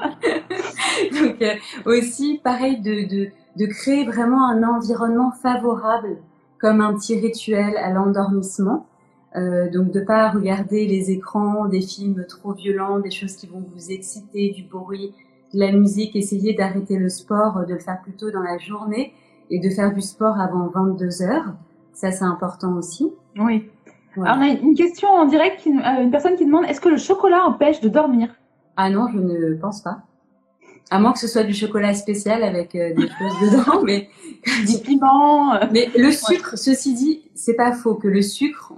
Donc 1.12 1.42
euh, 1.42 1.54
aussi, 1.86 2.40
pareil, 2.42 2.80
de, 2.80 3.08
de, 3.08 3.28
de, 3.56 3.66
créer 3.66 4.04
vraiment 4.04 4.48
un 4.48 4.62
environnement 4.62 5.30
favorable 5.30 6.18
comme 6.58 6.80
un 6.80 6.94
petit 6.94 7.18
rituel 7.18 7.76
à 7.76 7.90
l'endormissement. 7.90 8.86
Euh, 9.36 9.70
donc 9.70 9.92
de 9.92 10.00
pas 10.00 10.28
regarder 10.30 10.86
les 10.86 11.12
écrans, 11.12 11.66
des 11.66 11.80
films 11.80 12.24
trop 12.28 12.52
violents, 12.52 12.98
des 12.98 13.12
choses 13.12 13.36
qui 13.36 13.46
vont 13.46 13.64
vous 13.74 13.92
exciter, 13.92 14.50
du 14.50 14.64
bruit, 14.64 15.14
de 15.54 15.60
la 15.60 15.72
musique. 15.72 16.16
Essayez 16.16 16.54
d'arrêter 16.54 16.96
le 16.96 17.08
sport, 17.08 17.64
de 17.66 17.74
le 17.74 17.78
faire 17.78 18.00
plutôt 18.02 18.30
dans 18.30 18.42
la 18.42 18.58
journée 18.58 19.14
et 19.50 19.60
de 19.60 19.70
faire 19.70 19.92
du 19.92 20.00
sport 20.00 20.40
avant 20.40 20.66
22 20.68 21.22
heures. 21.22 21.54
Ça, 21.92 22.10
c'est 22.10 22.24
important 22.24 22.76
aussi. 22.76 23.12
Oui. 23.36 23.68
Alors, 24.16 24.38
on 24.38 24.42
a 24.42 24.48
une 24.48 24.74
question 24.74 25.08
en 25.08 25.26
direct, 25.26 25.64
euh, 25.66 26.02
une 26.02 26.10
personne 26.10 26.36
qui 26.36 26.44
demande 26.44 26.64
est-ce 26.64 26.80
que 26.80 26.88
le 26.88 26.96
chocolat 26.96 27.44
empêche 27.44 27.80
de 27.80 27.88
dormir? 27.88 28.34
Ah 28.82 28.88
non, 28.88 29.08
je 29.12 29.18
ne 29.18 29.54
pense 29.54 29.82
pas. 29.82 29.98
À 30.90 30.98
moins 30.98 31.12
que 31.12 31.18
ce 31.18 31.28
soit 31.28 31.42
du 31.42 31.52
chocolat 31.52 31.92
spécial 31.92 32.42
avec 32.42 32.74
euh, 32.74 32.94
des 32.94 33.08
choses 33.08 33.40
dedans, 33.42 33.82
mais 33.84 34.08
du 34.66 34.78
piment. 34.82 35.54
Euh. 35.54 35.66
Mais 35.70 35.90
le 35.96 36.10
sucre, 36.10 36.56
ceci 36.56 36.94
dit, 36.94 37.20
c'est 37.34 37.54
pas 37.54 37.72
faux 37.72 37.94
que 37.94 38.08
le 38.08 38.22
sucre, 38.22 38.72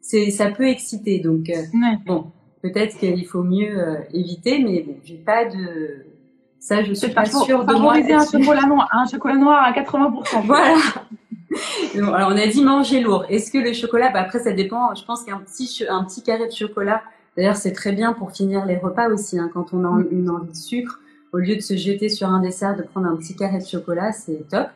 c'est 0.00 0.30
ça 0.30 0.52
peut 0.52 0.68
exciter. 0.68 1.18
Donc 1.18 1.50
euh, 1.50 1.60
bon, 2.06 2.30
peut-être 2.62 2.96
qu'il 2.98 3.26
faut 3.26 3.42
mieux 3.42 3.98
éviter, 4.12 4.62
mais 4.62 4.82
bon, 4.82 4.94
j'ai 5.02 5.16
pas 5.16 5.44
de 5.46 6.06
ça, 6.60 6.84
je 6.84 6.92
suis 6.92 7.08
pas, 7.08 7.24
sûre 7.24 7.64
de 7.64 7.74
moi. 7.74 7.94
un 7.94 8.26
chocolat 8.26 8.66
noir, 8.66 8.88
un 8.92 9.06
chocolat 9.06 9.36
noir 9.36 9.64
à 9.64 9.72
80%. 9.72 10.46
Voilà. 11.90 12.14
alors 12.14 12.28
on 12.30 12.36
a 12.36 12.46
dit 12.46 12.62
manger 12.62 13.00
lourd. 13.00 13.24
Est-ce 13.28 13.50
que 13.50 13.58
le 13.58 13.72
chocolat, 13.72 14.10
bah 14.10 14.20
après 14.20 14.38
ça 14.38 14.52
dépend. 14.52 14.94
Je 14.94 15.04
pense 15.04 15.24
qu'un 15.24 15.38
petit 15.38 15.84
un 15.88 16.04
petit 16.04 16.22
carré 16.22 16.46
de 16.46 16.52
chocolat, 16.52 17.02
d'ailleurs 17.38 17.56
c'est 17.56 17.72
très 17.72 17.92
bien 17.92 18.12
pour 18.12 18.32
finir 18.32 18.66
les 18.66 18.76
repas 18.76 19.08
aussi. 19.08 19.38
Hein, 19.38 19.48
quand 19.54 19.72
on 19.72 19.84
a 19.84 19.90
mm. 19.90 20.08
une 20.10 20.28
envie 20.28 20.50
de 20.50 20.56
sucre, 20.56 21.00
au 21.32 21.38
lieu 21.38 21.54
de 21.54 21.60
se 21.60 21.76
jeter 21.76 22.08
sur 22.08 22.28
un 22.28 22.40
dessert, 22.40 22.76
de 22.76 22.82
prendre 22.82 23.06
un 23.06 23.16
petit 23.16 23.36
carré 23.36 23.58
de 23.58 23.66
chocolat, 23.66 24.12
c'est 24.12 24.48
top. 24.50 24.66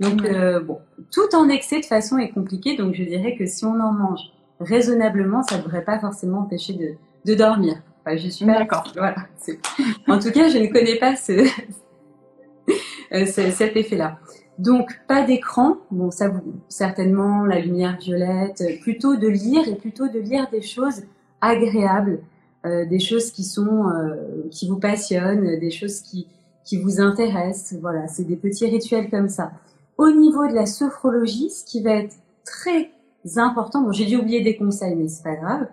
Donc 0.00 0.24
euh, 0.24 0.60
bon, 0.60 0.78
tout 1.12 1.34
en 1.34 1.48
excès 1.48 1.80
de 1.80 1.84
façon 1.84 2.18
est 2.18 2.30
compliqué. 2.30 2.76
Donc 2.76 2.94
je 2.94 3.02
dirais 3.02 3.36
que 3.36 3.44
si 3.46 3.64
on 3.66 3.78
en 3.78 3.92
mange 3.92 4.20
raisonnablement, 4.58 5.42
ça 5.42 5.58
ne 5.58 5.62
devrait 5.62 5.84
pas 5.84 5.98
forcément 5.98 6.40
empêcher 6.40 6.72
de, 6.72 6.94
de 7.30 7.36
dormir. 7.36 7.76
Enfin, 8.00 8.16
je 8.16 8.28
suis 8.28 8.46
pas 8.46 8.58
d'accord. 8.58 8.84
Voilà. 8.96 9.26
En 10.08 10.18
tout 10.18 10.30
cas, 10.30 10.48
je 10.48 10.58
ne 10.58 10.68
connais 10.68 10.96
pas 10.96 11.14
ce, 11.14 11.32
euh, 13.12 13.26
cet 13.26 13.76
effet-là. 13.76 14.18
Donc 14.58 14.98
pas 15.06 15.22
d'écran, 15.22 15.76
bon 15.92 16.10
ça 16.10 16.28
vous 16.28 16.42
certainement 16.68 17.44
la 17.44 17.60
lumière 17.60 17.96
violette, 17.96 18.64
plutôt 18.80 19.16
de 19.16 19.28
lire 19.28 19.68
et 19.68 19.76
plutôt 19.76 20.08
de 20.08 20.18
lire 20.18 20.48
des 20.50 20.62
choses 20.62 21.02
agréables, 21.40 22.20
euh, 22.66 22.86
des 22.86 22.98
choses 22.98 23.30
qui 23.30 23.44
sont 23.44 23.88
euh, 23.88 24.14
qui 24.50 24.68
vous 24.68 24.78
passionnent, 24.78 25.58
des 25.58 25.70
choses 25.70 26.00
qui 26.00 26.26
qui 26.64 26.76
vous 26.76 27.00
intéressent. 27.00 27.78
Voilà, 27.80 28.08
c'est 28.08 28.24
des 28.24 28.36
petits 28.36 28.66
rituels 28.66 29.10
comme 29.10 29.28
ça. 29.28 29.52
Au 29.96 30.10
niveau 30.10 30.46
de 30.46 30.54
la 30.54 30.66
sophrologie, 30.66 31.50
ce 31.50 31.64
qui 31.64 31.82
va 31.82 31.92
être 31.92 32.14
très 32.44 32.90
important, 33.36 33.82
bon 33.82 33.92
j'ai 33.92 34.06
dû 34.06 34.16
oublier 34.16 34.42
des 34.42 34.56
conseils 34.56 34.94
mais 34.94 35.08
c'est 35.08 35.24
pas 35.24 35.36
grave. 35.36 35.66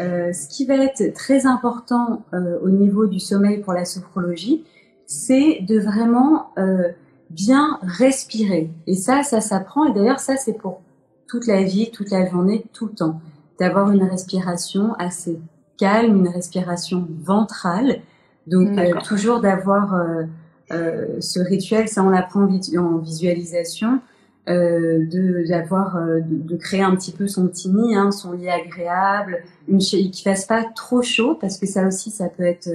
Euh, 0.00 0.32
ce 0.32 0.48
qui 0.48 0.64
va 0.64 0.76
être 0.76 1.12
très 1.14 1.46
important 1.46 2.22
euh, 2.32 2.58
au 2.62 2.70
niveau 2.70 3.06
du 3.06 3.20
sommeil 3.20 3.58
pour 3.58 3.72
la 3.72 3.84
sophrologie, 3.84 4.64
c'est 5.06 5.60
de 5.60 5.78
vraiment 5.78 6.50
euh, 6.58 6.88
bien 7.30 7.78
respirer. 7.82 8.70
Et 8.86 8.94
ça, 8.94 9.22
ça 9.22 9.40
s'apprend. 9.40 9.86
Et 9.86 9.92
d'ailleurs, 9.92 10.20
ça, 10.20 10.36
c'est 10.36 10.54
pour 10.54 10.80
toute 11.28 11.46
la 11.46 11.62
vie, 11.62 11.90
toute 11.90 12.10
la 12.10 12.28
journée, 12.28 12.64
tout 12.72 12.86
le 12.86 12.92
temps. 12.92 13.20
D'avoir 13.60 13.90
une 13.90 14.02
respiration 14.02 14.94
assez 14.94 15.38
calme, 15.78 16.16
une 16.16 16.28
respiration 16.28 17.06
ventrale. 17.22 18.00
Donc, 18.46 18.78
euh, 18.78 18.92
toujours 19.04 19.40
d'avoir 19.40 19.94
euh, 19.94 20.24
euh, 20.72 21.20
ce 21.20 21.40
rituel, 21.40 21.88
ça, 21.88 22.02
on 22.02 22.10
l'apprend 22.10 22.42
en 22.42 22.98
visualisation. 22.98 24.00
Euh, 24.46 25.06
de 25.06 25.48
d'avoir 25.48 25.98
de, 25.98 26.20
de, 26.20 26.56
créer 26.58 26.82
un 26.82 26.94
petit 26.96 27.12
peu 27.12 27.26
son 27.26 27.48
petit 27.48 27.70
nid, 27.70 27.96
hein, 27.96 28.10
son 28.10 28.32
lit 28.32 28.50
agréable, 28.50 29.38
une 29.68 29.78
qui 29.78 30.22
fasse 30.22 30.44
pas 30.44 30.64
trop 30.76 31.00
chaud 31.00 31.34
parce 31.40 31.56
que 31.56 31.64
ça 31.64 31.86
aussi 31.86 32.10
ça 32.10 32.28
peut 32.28 32.42
être 32.42 32.68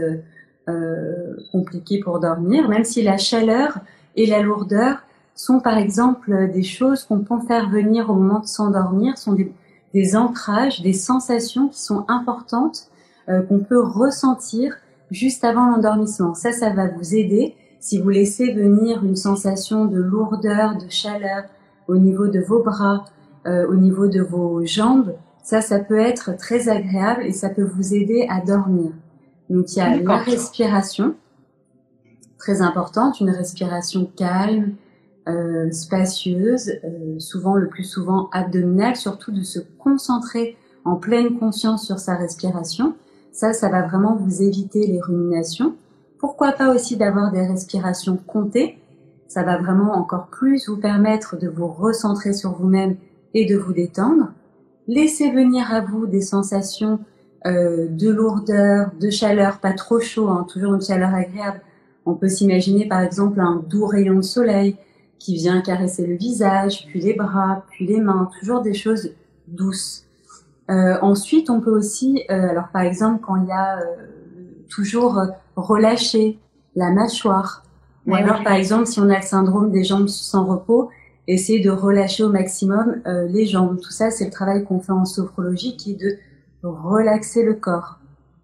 euh, 0.70 1.36
compliqué 1.52 2.00
pour 2.00 2.20
dormir, 2.20 2.70
même 2.70 2.84
si 2.84 3.02
la 3.02 3.18
chaleur 3.18 3.80
et 4.16 4.28
la 4.28 4.42
lourdeur 4.42 4.98
sont 5.34 5.60
par 5.60 5.78
exemple 5.78 6.52
des 6.52 6.64
choses 6.64 7.06
qu'on 7.06 7.20
peut 7.20 7.40
faire 7.48 7.70
venir 7.70 8.10
au 8.10 8.14
moment 8.14 8.40
de 8.40 8.46
s'endormir, 8.46 9.18
sont 9.18 9.36
des, 9.94 10.16
ancrages, 10.16 10.82
des 10.82 10.94
sensations 10.94 11.70
qui 11.70 11.82
sont 11.82 12.06
importantes 12.08 12.90
euh, 13.30 13.42
qu'on 13.42 13.60
peut 13.60 13.82
ressentir 13.82 14.78
juste 15.12 15.44
avant 15.44 15.70
l'endormissement. 15.70 16.34
Ça, 16.34 16.52
ça 16.52 16.70
va 16.72 16.88
vous 16.88 17.16
aider 17.16 17.56
si 17.80 18.00
vous 18.00 18.10
laissez 18.10 18.52
venir 18.52 19.04
une 19.04 19.16
sensation 19.16 19.86
de 19.86 20.00
lourdeur, 20.00 20.78
de 20.78 20.90
chaleur 20.90 21.44
au 21.88 21.98
niveau 21.98 22.28
de 22.28 22.40
vos 22.40 22.62
bras, 22.62 23.06
euh, 23.48 23.68
au 23.68 23.76
niveau 23.76 24.08
de 24.08 24.22
vos 24.22 24.66
jambes. 24.66 25.16
Ça, 25.44 25.62
ça 25.62 25.80
peut 25.80 26.00
être 26.00 26.38
très 26.38 26.70
agréable 26.70 27.24
et 27.24 27.32
ça 27.32 27.50
peut 27.50 27.64
vous 27.64 27.94
aider 27.94 28.28
à 28.30 28.42
dormir. 28.42 28.92
Donc 29.50 29.74
il 29.74 29.80
y 29.80 29.82
a 29.82 29.96
la 29.96 30.18
respiration, 30.18 31.16
très 32.38 32.62
importante, 32.62 33.20
une 33.20 33.32
respiration 33.32 34.10
calme, 34.16 34.76
euh, 35.30 35.72
spacieuse, 35.72 36.74
euh, 36.84 37.20
souvent 37.20 37.56
le 37.56 37.68
plus 37.68 37.84
souvent 37.84 38.30
abdominale, 38.32 38.96
surtout 38.96 39.32
de 39.32 39.44
se 39.44 39.60
concentrer 39.78 40.58
en 40.86 40.96
pleine 40.96 41.38
conscience 41.38 41.86
sur 41.86 42.00
sa 42.00 42.16
respiration. 42.16 42.96
Ça, 43.32 43.54
ça 43.54 43.70
va 43.70 43.84
vraiment 43.84 44.16
vous 44.16 44.42
éviter 44.42 44.88
les 44.88 45.00
ruminations. 45.00 45.76
Pourquoi 46.18 46.52
pas 46.52 46.74
aussi 46.74 46.98
d'avoir 46.98 47.32
des 47.32 47.46
respirations 47.46 48.18
comptées 48.18 48.80
Ça 49.28 49.44
va 49.44 49.58
vraiment 49.58 49.94
encore 49.94 50.28
plus 50.28 50.68
vous 50.68 50.78
permettre 50.78 51.38
de 51.38 51.48
vous 51.48 51.68
recentrer 51.68 52.34
sur 52.34 52.52
vous-même 52.54 52.96
et 53.34 53.46
de 53.46 53.56
vous 53.56 53.74
détendre. 53.74 54.34
Laissez 54.88 55.32
venir 55.32 55.72
à 55.72 55.82
vous 55.82 56.08
des 56.08 56.22
sensations 56.22 57.00
euh, 57.46 57.88
de 57.88 58.10
lourdeur, 58.10 58.92
de 59.00 59.10
chaleur, 59.10 59.60
pas 59.60 59.74
trop 59.74 60.00
chaud, 60.00 60.28
hein, 60.28 60.46
toujours 60.50 60.74
une 60.74 60.82
chaleur 60.82 61.14
agréable, 61.14 61.62
on 62.06 62.16
peut 62.16 62.28
s'imaginer 62.28 62.88
par 62.88 63.02
exemple 63.02 63.40
un 63.40 63.64
doux 63.70 63.86
rayon 63.86 64.16
de 64.16 64.22
soleil 64.22 64.76
qui 65.20 65.36
vient 65.36 65.62
caresser 65.62 66.08
le 66.08 66.16
visage, 66.16 66.86
puis 66.88 67.02
les 67.02 67.14
bras, 67.14 67.64
puis 67.70 67.86
les 67.86 68.00
mains, 68.00 68.30
toujours 68.40 68.62
des 68.62 68.74
choses 68.74 69.12
douces. 69.48 70.06
Euh, 70.72 70.98
ensuite, 71.02 71.50
on 71.50 71.60
peut 71.60 71.72
aussi, 71.72 72.24
euh, 72.30 72.50
alors 72.50 72.70
par 72.72 72.84
exemple, 72.84 73.24
quand 73.26 73.36
il 73.36 73.48
y 73.48 73.52
a 73.52 73.80
euh, 73.80 73.84
toujours 74.70 75.22
relâcher 75.56 76.40
la 76.76 76.92
mâchoire, 76.92 77.64
ou 78.08 78.16
alors 78.16 78.44
par 78.44 78.54
exemple, 78.54 78.86
si 78.88 79.00
on 79.00 79.10
a 79.10 79.18
le 79.18 79.26
syndrome 79.26 79.72
des 79.72 79.84
jambes 79.84 80.08
sans 80.08 80.46
repos, 80.46 80.90
essayer 81.28 81.60
de 81.60 81.70
relâcher 81.70 82.24
au 82.24 82.30
maximum 82.30 83.02
les 83.06 83.46
jambes. 83.46 83.80
Tout 83.80 83.92
ça, 83.92 84.10
c'est 84.10 84.26
le 84.26 84.32
travail 84.32 84.64
qu'on 84.64 84.80
fait 84.80 84.94
en 84.94 85.06
sophrologie, 85.06 85.78
qui 85.78 85.92
est 85.92 85.96
de 85.96 86.18
relaxer 86.64 87.44
le 87.44 87.54
corps. 87.54 88.00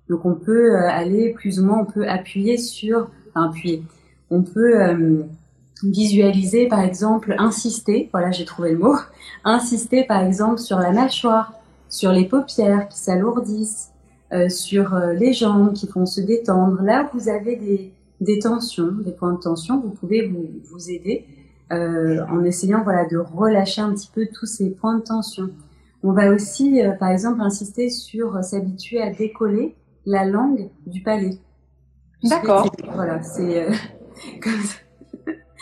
Donc 0.07 0.23
on 0.25 0.35
peut 0.35 0.75
aller 0.75 1.31
plus 1.31 1.59
ou 1.59 1.65
moins, 1.65 1.79
on 1.79 1.85
peut 1.85 2.07
appuyer 2.07 2.57
sur 2.57 3.09
puis 3.53 3.83
on 4.29 4.43
peut 4.43 5.25
visualiser, 5.83 6.67
par 6.67 6.81
exemple, 6.81 7.35
insister, 7.37 8.09
voilà, 8.11 8.31
j'ai 8.31 8.45
trouvé 8.45 8.71
le 8.71 8.79
mot, 8.79 8.95
insister, 9.43 10.03
par 10.03 10.23
exemple, 10.23 10.59
sur 10.59 10.79
la 10.79 10.91
mâchoire, 10.91 11.53
sur 11.89 12.11
les 12.11 12.25
paupières 12.25 12.87
qui 12.87 12.97
s'alourdissent, 12.97 13.91
euh, 14.33 14.49
sur 14.49 14.95
euh, 14.95 15.13
les 15.13 15.33
jambes 15.33 15.73
qui 15.73 15.87
font 15.87 16.05
se 16.05 16.21
détendre. 16.21 16.81
Là 16.81 17.03
où 17.03 17.17
vous 17.17 17.29
avez 17.29 17.55
des, 17.55 17.93
des 18.21 18.39
tensions, 18.39 18.91
des 18.91 19.11
points 19.11 19.33
de 19.33 19.39
tension, 19.39 19.79
vous 19.79 19.91
pouvez 19.91 20.27
vous, 20.27 20.47
vous 20.71 20.89
aider 20.89 21.25
en 21.71 22.43
essayant 22.43 22.83
voilà, 22.83 23.05
de 23.05 23.17
relâcher 23.17 23.81
un 23.81 23.91
petit 23.91 24.09
peu 24.13 24.27
tous 24.31 24.45
ces 24.45 24.69
points 24.69 24.99
de 24.99 25.03
tension. 25.03 25.49
On 26.03 26.13
va 26.13 26.29
aussi, 26.29 26.79
par 26.99 27.09
exemple, 27.09 27.41
insister 27.41 27.89
sur 27.89 28.41
s'habituer 28.43 29.01
à 29.01 29.09
décoller 29.09 29.75
la 30.05 30.25
langue 30.25 30.69
du 30.85 31.01
palais. 31.01 31.39
D'accord. 32.23 32.71
Voilà, 32.93 33.21
c'est 33.21 33.63
euh, 33.63 33.71
comme 34.41 34.61
ça. 34.61 34.77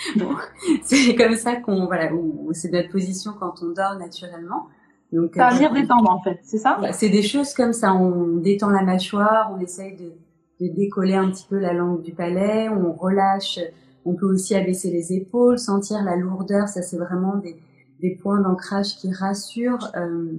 bon, 0.16 0.36
c'est 0.84 1.16
comme 1.16 1.36
ça 1.36 1.56
qu'on 1.56 1.86
voilà, 1.86 2.10
c'est 2.52 2.72
notre 2.72 2.90
position 2.90 3.32
quand 3.40 3.62
on 3.62 3.70
dort 3.72 3.98
naturellement. 3.98 4.68
Donc, 5.12 5.36
ça 5.36 5.52
euh, 5.54 5.74
détendre 5.74 6.10
en 6.10 6.22
fait, 6.22 6.40
c'est 6.44 6.58
ça? 6.58 6.80
C'est 6.92 7.10
des 7.10 7.22
choses 7.22 7.54
comme 7.54 7.74
ça. 7.74 7.94
On 7.94 8.38
détend 8.38 8.70
la 8.70 8.82
mâchoire, 8.82 9.52
on 9.56 9.60
essaye 9.60 9.96
de, 9.96 10.14
de, 10.60 10.74
décoller 10.74 11.14
un 11.14 11.30
petit 11.30 11.46
peu 11.48 11.60
la 11.60 11.74
langue 11.74 12.02
du 12.02 12.14
palais, 12.14 12.68
on 12.70 12.94
relâche. 12.94 13.60
On 14.06 14.16
peut 14.16 14.26
aussi 14.26 14.56
abaisser 14.56 14.92
les 14.92 15.14
épaules, 15.14 15.60
sentir 15.60 16.04
la 16.04 16.16
lourdeur. 16.16 16.68
Ça, 16.68 16.82
c'est 16.82 16.98
vraiment 16.98 17.38
des, 17.38 17.56
des 18.02 18.16
points 18.16 18.42
d'ancrage 18.42 18.98
qui 18.98 19.14
rassurent 19.14 19.92
euh, 19.96 20.32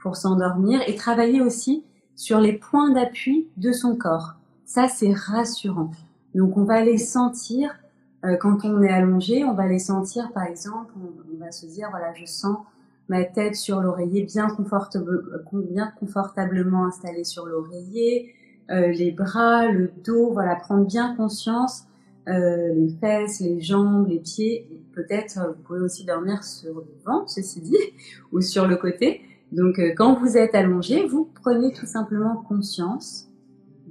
pour 0.00 0.16
s'endormir 0.16 0.80
et 0.86 0.94
travailler 0.94 1.40
aussi 1.40 1.84
sur 2.14 2.38
les 2.38 2.54
points 2.54 2.90
d'appui 2.90 3.48
de 3.56 3.72
son 3.72 3.96
corps. 3.96 4.34
Ça, 4.64 4.88
c'est 4.88 5.12
rassurant. 5.12 5.90
Donc, 6.34 6.56
on 6.56 6.64
va 6.64 6.82
les 6.82 6.96
sentir 6.96 7.74
euh, 8.24 8.36
quand 8.36 8.64
on 8.64 8.82
est 8.82 8.92
allongé. 8.92 9.44
On 9.44 9.54
va 9.54 9.66
les 9.66 9.78
sentir, 9.78 10.32
par 10.32 10.44
exemple, 10.44 10.92
on, 10.96 11.44
va 11.44 11.50
se 11.50 11.66
dire, 11.66 11.88
voilà, 11.90 12.12
je 12.14 12.24
sens 12.24 12.58
ma 13.08 13.24
tête 13.24 13.56
sur 13.56 13.80
l'oreiller 13.80 14.22
bien, 14.22 14.48
bien 15.52 15.92
confortablement 15.98 16.86
installée 16.86 17.24
sur 17.24 17.46
l'oreiller, 17.46 18.34
euh, 18.70 18.88
les 18.88 19.10
bras, 19.10 19.66
le 19.66 19.90
dos, 20.04 20.32
voilà, 20.32 20.54
prendre 20.54 20.86
bien 20.86 21.16
conscience, 21.16 21.84
euh, 22.28 22.72
les 22.74 22.90
fesses, 23.00 23.40
les 23.40 23.60
jambes, 23.60 24.06
les 24.08 24.20
pieds. 24.20 24.68
Peut-être, 24.92 25.38
vous 25.56 25.62
pouvez 25.64 25.80
aussi 25.80 26.04
dormir 26.04 26.44
sur 26.44 26.74
le 26.74 26.86
ventre, 27.04 27.28
ceci 27.28 27.60
dit, 27.60 27.76
ou 28.32 28.40
sur 28.40 28.68
le 28.68 28.76
côté. 28.76 29.22
Donc, 29.50 29.78
quand 29.96 30.14
vous 30.14 30.36
êtes 30.38 30.54
allongé, 30.54 31.06
vous 31.06 31.28
prenez 31.42 31.72
tout 31.72 31.86
simplement 31.86 32.36
conscience 32.48 33.31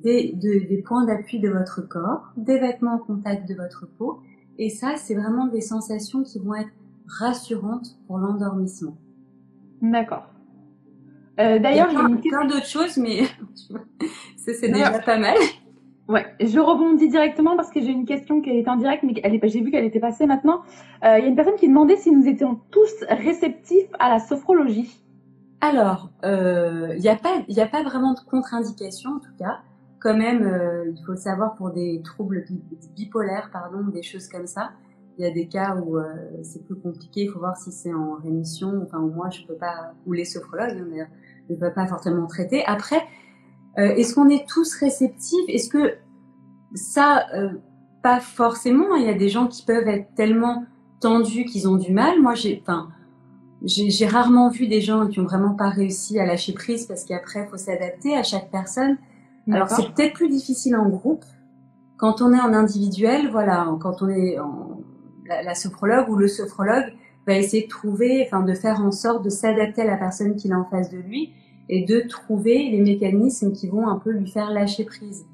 des, 0.03 0.33
des 0.33 0.83
points 0.85 1.05
d'appui 1.05 1.39
de 1.39 1.49
votre 1.49 1.81
corps, 1.81 2.31
des 2.37 2.59
vêtements 2.59 2.95
en 2.95 2.99
contact 2.99 3.47
de 3.47 3.55
votre 3.55 3.87
peau. 3.97 4.19
Et 4.57 4.69
ça, 4.69 4.95
c'est 4.97 5.15
vraiment 5.15 5.47
des 5.47 5.61
sensations 5.61 6.23
qui 6.23 6.39
vont 6.39 6.55
être 6.55 6.71
rassurantes 7.07 7.97
pour 8.07 8.17
l'endormissement. 8.17 8.97
D'accord. 9.81 10.27
Euh, 11.39 11.59
D'ailleurs, 11.59 11.87
il 11.91 11.93
y 11.93 11.97
a 11.97 12.05
plein, 12.05 12.17
plein 12.17 12.45
d'autres 12.45 12.67
choses, 12.67 12.97
mais 12.97 13.23
ça 14.37 14.53
c'est 14.53 14.69
déjà 14.69 14.99
pas 14.99 15.17
mal. 15.17 15.37
Ouais, 16.07 16.25
je 16.41 16.59
rebondis 16.59 17.07
directement 17.07 17.55
parce 17.55 17.71
que 17.71 17.79
j'ai 17.79 17.91
une 17.91 18.05
question 18.05 18.41
qui 18.41 18.49
est 18.49 18.67
en 18.67 18.75
direct, 18.75 19.03
mais 19.03 19.13
j'ai 19.43 19.61
vu 19.61 19.71
qu'elle 19.71 19.85
était 19.85 19.99
passée 19.99 20.25
maintenant. 20.25 20.61
Euh, 21.05 21.17
il 21.17 21.23
y 21.23 21.25
a 21.25 21.27
une 21.27 21.35
personne 21.35 21.55
qui 21.55 21.67
demandait 21.67 21.95
si 21.95 22.11
nous 22.11 22.27
étions 22.27 22.59
tous 22.69 22.91
réceptifs 23.09 23.89
à 23.99 24.09
la 24.09 24.19
sophrologie. 24.19 24.91
Alors, 25.61 26.09
il 26.23 26.99
n'y 26.99 27.07
a, 27.07 27.15
pas, 27.15 27.37
a 27.55 27.65
pas 27.67 27.83
vraiment 27.83 28.13
de 28.13 28.19
contre-indication 28.29 29.11
en 29.11 29.19
tout 29.19 29.33
cas. 29.39 29.59
Quand 30.01 30.17
même, 30.17 30.91
il 30.95 31.05
faut 31.05 31.15
savoir 31.15 31.53
pour 31.55 31.69
des 31.69 32.01
troubles 32.03 32.43
bipolaires, 32.95 33.51
pardon, 33.53 33.83
des 33.93 34.01
choses 34.01 34.27
comme 34.27 34.47
ça. 34.47 34.71
Il 35.17 35.25
y 35.25 35.27
a 35.27 35.31
des 35.31 35.47
cas 35.47 35.75
où 35.75 35.99
c'est 36.41 36.65
plus 36.65 36.75
compliqué, 36.75 37.25
il 37.25 37.29
faut 37.29 37.39
voir 37.39 37.55
si 37.55 37.71
c'est 37.71 37.93
en 37.93 38.15
rémission. 38.15 38.81
Enfin, 38.83 38.97
moi, 38.99 39.29
je 39.29 39.45
peux 39.45 39.53
pas, 39.53 39.93
ou 40.07 40.13
les 40.13 40.25
sophrologues, 40.25 40.83
hein, 40.99 41.05
ne 41.49 41.55
peuvent 41.55 41.73
pas 41.73 41.85
forcément 41.85 42.25
traiter. 42.25 42.65
Après, 42.65 43.01
est-ce 43.77 44.15
qu'on 44.15 44.27
est 44.29 44.47
tous 44.49 44.73
réceptifs? 44.75 45.45
Est-ce 45.47 45.69
que 45.69 45.93
ça, 46.73 47.27
pas 48.01 48.19
forcément? 48.19 48.95
Il 48.95 49.05
y 49.05 49.09
a 49.09 49.13
des 49.13 49.29
gens 49.29 49.45
qui 49.45 49.63
peuvent 49.63 49.87
être 49.87 50.15
tellement 50.15 50.65
tendus 50.99 51.45
qu'ils 51.45 51.69
ont 51.69 51.75
du 51.75 51.91
mal. 51.91 52.19
Moi, 52.19 52.33
j'ai, 52.33 52.59
enfin, 52.65 52.89
j'ai 53.63 54.07
rarement 54.07 54.49
vu 54.49 54.67
des 54.67 54.81
gens 54.81 55.07
qui 55.07 55.19
ont 55.19 55.25
vraiment 55.25 55.53
pas 55.53 55.69
réussi 55.69 56.17
à 56.17 56.25
lâcher 56.25 56.53
prise 56.53 56.87
parce 56.87 57.05
qu'après, 57.05 57.43
il 57.43 57.49
faut 57.49 57.57
s'adapter 57.57 58.17
à 58.17 58.23
chaque 58.23 58.49
personne. 58.49 58.97
Alors, 59.49 59.69
c'est 59.69 59.93
peut-être 59.93 60.13
plus 60.13 60.29
difficile 60.29 60.75
en 60.75 60.89
groupe. 60.89 61.23
Quand 61.97 62.21
on 62.21 62.33
est 62.33 62.39
en 62.39 62.53
individuel, 62.53 63.29
voilà, 63.31 63.67
quand 63.79 64.01
on 64.01 64.09
est 64.09 64.39
en, 64.39 64.81
la, 65.25 65.43
la 65.43 65.55
sophrologue 65.55 66.09
ou 66.09 66.15
le 66.15 66.27
sophrologue 66.27 66.93
va 67.27 67.35
essayer 67.37 67.63
de 67.63 67.69
trouver, 67.69 68.23
enfin, 68.25 68.43
de 68.43 68.53
faire 68.53 68.81
en 68.81 68.91
sorte 68.91 69.23
de 69.23 69.29
s'adapter 69.29 69.81
à 69.81 69.85
la 69.85 69.97
personne 69.97 70.35
qu'il 70.35 70.51
a 70.53 70.59
en 70.59 70.65
face 70.65 70.89
de 70.89 70.97
lui 70.97 71.33
et 71.69 71.85
de 71.85 72.01
trouver 72.01 72.69
les 72.69 72.81
mécanismes 72.81 73.53
qui 73.53 73.67
vont 73.67 73.87
un 73.87 73.97
peu 73.97 74.11
lui 74.11 74.27
faire 74.27 74.51
lâcher 74.51 74.85
prise. 74.85 75.25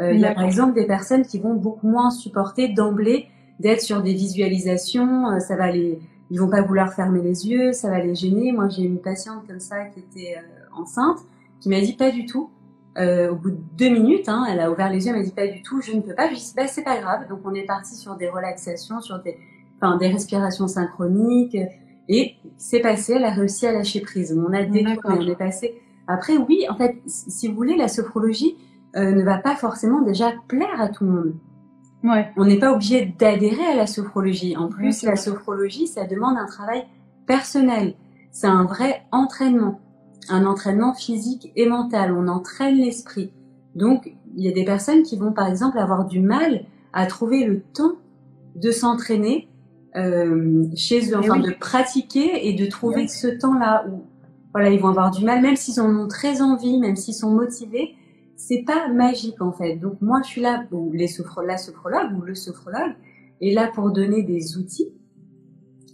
Euh, 0.00 0.12
il 0.12 0.20
y 0.20 0.24
a 0.24 0.34
par 0.34 0.44
exemple 0.44 0.74
des 0.74 0.86
personnes 0.86 1.24
qui 1.24 1.38
vont 1.38 1.54
beaucoup 1.54 1.88
moins 1.88 2.10
supporter 2.10 2.68
d'emblée 2.68 3.28
d'être 3.60 3.80
sur 3.80 4.02
des 4.02 4.12
visualisations, 4.12 5.30
euh, 5.30 5.38
ça 5.38 5.54
va 5.54 5.70
les, 5.70 6.00
ils 6.30 6.40
vont 6.40 6.48
pas 6.48 6.62
vouloir 6.62 6.92
fermer 6.92 7.22
les 7.22 7.48
yeux, 7.48 7.72
ça 7.72 7.90
va 7.90 8.00
les 8.00 8.14
gêner. 8.16 8.50
Moi, 8.50 8.68
j'ai 8.68 8.82
une 8.82 8.98
patiente 8.98 9.46
comme 9.46 9.60
ça 9.60 9.84
qui 9.84 10.00
était 10.00 10.36
euh, 10.36 10.80
enceinte, 10.80 11.18
qui 11.60 11.68
m'a 11.68 11.80
dit 11.80 11.92
pas 11.92 12.10
du 12.10 12.26
tout. 12.26 12.50
Euh, 12.96 13.32
au 13.32 13.34
bout 13.34 13.50
de 13.50 13.58
deux 13.76 13.88
minutes, 13.88 14.28
hein, 14.28 14.46
elle 14.48 14.60
a 14.60 14.70
ouvert 14.70 14.88
les 14.88 15.04
yeux, 15.06 15.12
elle 15.12 15.18
m'a 15.18 15.24
dit 15.24 15.32
pas 15.32 15.48
du 15.48 15.62
tout, 15.62 15.80
je 15.80 15.92
ne 15.92 16.00
peux 16.00 16.14
pas. 16.14 16.26
Je 16.26 16.30
lui 16.30 16.36
ai 16.36 16.40
dit 16.40 16.52
bah, 16.56 16.66
c'est 16.68 16.84
pas 16.84 16.98
grave. 16.98 17.28
Donc 17.28 17.40
on 17.44 17.54
est 17.54 17.66
parti 17.66 17.96
sur 17.96 18.16
des 18.16 18.28
relaxations, 18.28 19.00
sur 19.00 19.20
des, 19.20 19.36
enfin 19.80 19.96
des 19.96 20.08
respirations 20.08 20.68
synchroniques, 20.68 21.56
et 22.08 22.36
c'est 22.56 22.80
passé. 22.80 23.14
Elle 23.14 23.24
a 23.24 23.30
réussi 23.30 23.66
à 23.66 23.72
lâcher 23.72 24.00
prise. 24.00 24.36
On 24.38 24.52
a 24.52 24.62
détourné, 24.62 25.18
on 25.18 25.28
est 25.28 25.36
passé. 25.36 25.80
Après, 26.06 26.36
oui, 26.36 26.66
en 26.68 26.76
fait, 26.76 26.96
si 27.06 27.48
vous 27.48 27.54
voulez, 27.54 27.76
la 27.76 27.88
sophrologie, 27.88 28.56
euh, 28.96 29.12
ne 29.12 29.22
va 29.22 29.38
pas 29.38 29.56
forcément 29.56 30.02
déjà 30.02 30.32
plaire 30.48 30.80
à 30.80 30.88
tout 30.88 31.04
le 31.04 31.10
monde. 31.10 31.34
Ouais. 32.04 32.30
On 32.36 32.44
n'est 32.44 32.58
pas 32.58 32.72
obligé 32.72 33.06
d'adhérer 33.18 33.64
à 33.64 33.74
la 33.74 33.86
sophrologie. 33.86 34.56
En 34.56 34.68
plus, 34.68 35.02
la 35.02 35.16
sophrologie, 35.16 35.86
ça 35.86 36.04
demande 36.04 36.36
un 36.36 36.46
travail 36.46 36.84
personnel. 37.26 37.94
C'est 38.30 38.46
un 38.46 38.64
vrai 38.64 39.02
entraînement, 39.10 39.80
un 40.28 40.46
entraînement 40.46 40.94
physique 40.94 41.52
et 41.56 41.66
mental. 41.66 42.12
On 42.12 42.28
entraîne 42.28 42.76
l'esprit. 42.76 43.32
Donc, 43.74 44.12
il 44.36 44.44
y 44.44 44.48
a 44.48 44.52
des 44.52 44.64
personnes 44.64 45.02
qui 45.02 45.16
vont, 45.16 45.32
par 45.32 45.48
exemple, 45.48 45.78
avoir 45.78 46.06
du 46.06 46.20
mal 46.20 46.64
à 46.92 47.06
trouver 47.06 47.44
le 47.44 47.60
temps 47.60 47.94
de 48.56 48.70
s'entraîner 48.70 49.48
euh, 49.96 50.64
chez 50.74 51.10
eux, 51.10 51.16
enfin 51.16 51.38
de 51.38 51.50
pratiquer 51.50 52.48
et 52.48 52.54
de 52.54 52.66
trouver 52.66 53.08
ce 53.08 53.28
temps-là 53.28 53.86
où, 53.88 54.02
voilà, 54.52 54.70
ils 54.70 54.80
vont 54.80 54.88
avoir 54.88 55.10
du 55.10 55.24
mal, 55.24 55.42
même 55.42 55.56
s'ils 55.56 55.80
en 55.80 55.94
ont 55.96 56.08
très 56.08 56.40
envie, 56.40 56.78
même 56.78 56.96
s'ils 56.96 57.14
sont 57.14 57.30
motivés, 57.30 57.94
c'est 58.36 58.64
pas 58.66 58.88
magique 58.88 59.40
en 59.40 59.52
fait. 59.52 59.76
Donc 59.76 60.00
moi 60.00 60.20
je 60.22 60.28
suis 60.28 60.40
là, 60.40 60.64
ou 60.72 60.92
les 60.92 61.08
la 61.46 61.58
sophrologue 61.58 62.18
ou 62.18 62.22
le 62.22 62.34
sophrologue 62.34 62.94
est 63.40 63.52
là 63.52 63.70
pour 63.72 63.90
donner 63.90 64.22
des 64.22 64.56
outils, 64.56 64.92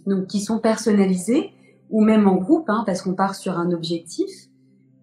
donc 0.05 0.27
qui 0.27 0.39
sont 0.39 0.59
personnalisés 0.59 1.51
ou 1.91 2.01
même 2.01 2.27
en 2.27 2.35
groupe, 2.35 2.69
hein, 2.69 2.83
parce 2.85 3.01
qu'on 3.01 3.13
part 3.13 3.35
sur 3.35 3.59
un 3.59 3.71
objectif. 3.71 4.29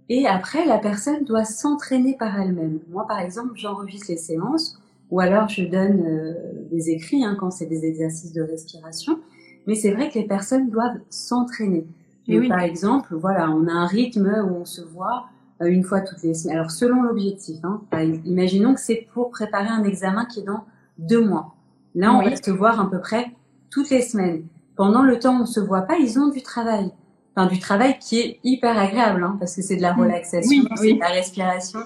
Et 0.09 0.27
après 0.27 0.65
la 0.65 0.79
personne 0.79 1.25
doit 1.25 1.45
s'entraîner 1.45 2.17
par 2.17 2.41
elle-même. 2.41 2.81
Moi 2.91 3.07
par 3.07 3.21
exemple 3.21 3.53
j'enregistre 3.57 4.07
les 4.09 4.17
séances 4.17 4.81
ou 5.11 5.21
alors 5.21 5.49
je 5.49 5.65
donne 5.65 6.03
euh, 6.07 6.35
des 6.71 6.91
écrits 6.91 7.25
hein, 7.25 7.37
quand 7.39 7.51
c'est 7.51 7.67
des 7.67 7.85
exercices 7.85 8.33
de 8.33 8.43
respiration. 8.43 9.21
Mais 9.67 9.75
c'est 9.75 9.93
vrai 9.93 10.09
que 10.09 10.19
les 10.19 10.27
personnes 10.27 10.71
doivent 10.71 10.99
s'entraîner. 11.11 11.87
Oui. 12.27 12.49
Par 12.49 12.61
exemple, 12.61 13.15
voilà, 13.15 13.51
on 13.51 13.67
a 13.69 13.73
un 13.73 13.87
rythme 13.87 14.27
où 14.47 14.57
on 14.57 14.65
se 14.65 14.83
voit 14.83 15.27
euh, 15.63 15.67
une 15.67 15.83
fois 15.83 16.01
toutes 16.01 16.23
les 16.23 16.35
semaines. 16.35 16.57
Alors 16.57 16.71
selon 16.71 17.03
l'objectif, 17.03 17.59
hein, 17.63 17.81
imaginons 18.25 18.75
que 18.75 18.81
c'est 18.81 19.09
pour 19.13 19.31
préparer 19.31 19.69
un 19.69 19.85
examen 19.85 20.25
qui 20.27 20.41
est 20.41 20.45
dans 20.45 20.65
deux 20.99 21.25
mois. 21.25 21.55
Là, 21.95 22.13
on 22.13 22.23
va 22.23 22.37
se 22.37 22.51
voir 22.51 22.81
à 22.81 22.91
peu 22.91 23.01
près 23.01 23.33
toutes 23.71 23.91
les 23.91 24.03
semaines. 24.03 24.45
Pendant 24.79 25.03
le 25.03 25.19
temps 25.19 25.37
où 25.37 25.43
on 25.43 25.47
se 25.47 25.59
voit 25.59 25.83
pas, 25.83 25.97
ils 25.99 26.21
ont 26.21 26.29
du 26.29 26.41
travail. 26.41 26.93
Enfin, 27.35 27.49
du 27.49 27.59
travail 27.59 27.99
qui 27.99 28.21
est 28.21 28.39
hyper 28.45 28.79
agréable, 28.79 29.25
hein, 29.25 29.37
parce 29.41 29.57
que 29.57 29.61
c'est 29.61 29.75
de 29.75 29.83
la 29.83 29.93
mm. 29.93 30.01
relaxation, 30.01 30.65
c'est 30.77 30.93
de 30.93 31.01
la 31.01 31.09
respiration, 31.09 31.81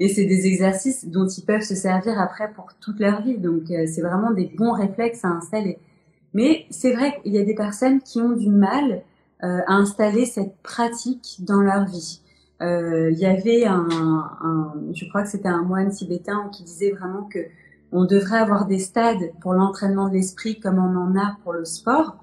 et 0.00 0.08
c'est 0.08 0.24
des 0.24 0.48
exercices 0.48 1.06
dont 1.06 1.28
ils 1.28 1.44
peuvent 1.44 1.62
se 1.62 1.76
servir 1.76 2.20
après 2.20 2.52
pour 2.52 2.74
toute 2.80 2.98
leur 2.98 3.22
vie. 3.22 3.38
Donc, 3.38 3.70
euh, 3.70 3.86
c'est 3.86 4.02
vraiment 4.02 4.32
des 4.32 4.52
bons 4.58 4.72
réflexes 4.72 5.24
à 5.24 5.28
installer. 5.28 5.78
Mais 6.34 6.66
c'est 6.70 6.92
vrai 6.92 7.20
qu'il 7.22 7.32
y 7.32 7.38
a 7.38 7.44
des 7.44 7.54
personnes 7.54 8.00
qui 8.00 8.20
ont 8.20 8.32
du 8.32 8.50
mal 8.50 9.02
euh, 9.44 9.60
à 9.68 9.74
installer 9.74 10.26
cette 10.26 10.56
pratique 10.64 11.36
dans 11.44 11.60
leur 11.60 11.84
vie. 11.84 12.22
Euh, 12.60 13.12
il 13.12 13.18
y 13.18 13.26
avait 13.26 13.66
un, 13.66 13.86
un, 13.88 14.74
je 14.92 15.08
crois 15.08 15.22
que 15.22 15.28
c'était 15.28 15.48
un 15.48 15.62
moine 15.62 15.90
tibétain 15.90 16.48
qui 16.52 16.64
disait 16.64 16.90
vraiment 16.90 17.22
que 17.22 17.38
on 17.92 18.04
devrait 18.04 18.38
avoir 18.38 18.66
des 18.66 18.80
stades 18.80 19.30
pour 19.40 19.52
l'entraînement 19.52 20.08
de 20.08 20.14
l'esprit 20.14 20.58
comme 20.58 20.78
on 20.78 20.96
en 20.96 21.16
a 21.16 21.36
pour 21.44 21.52
le 21.52 21.64
sport. 21.64 22.16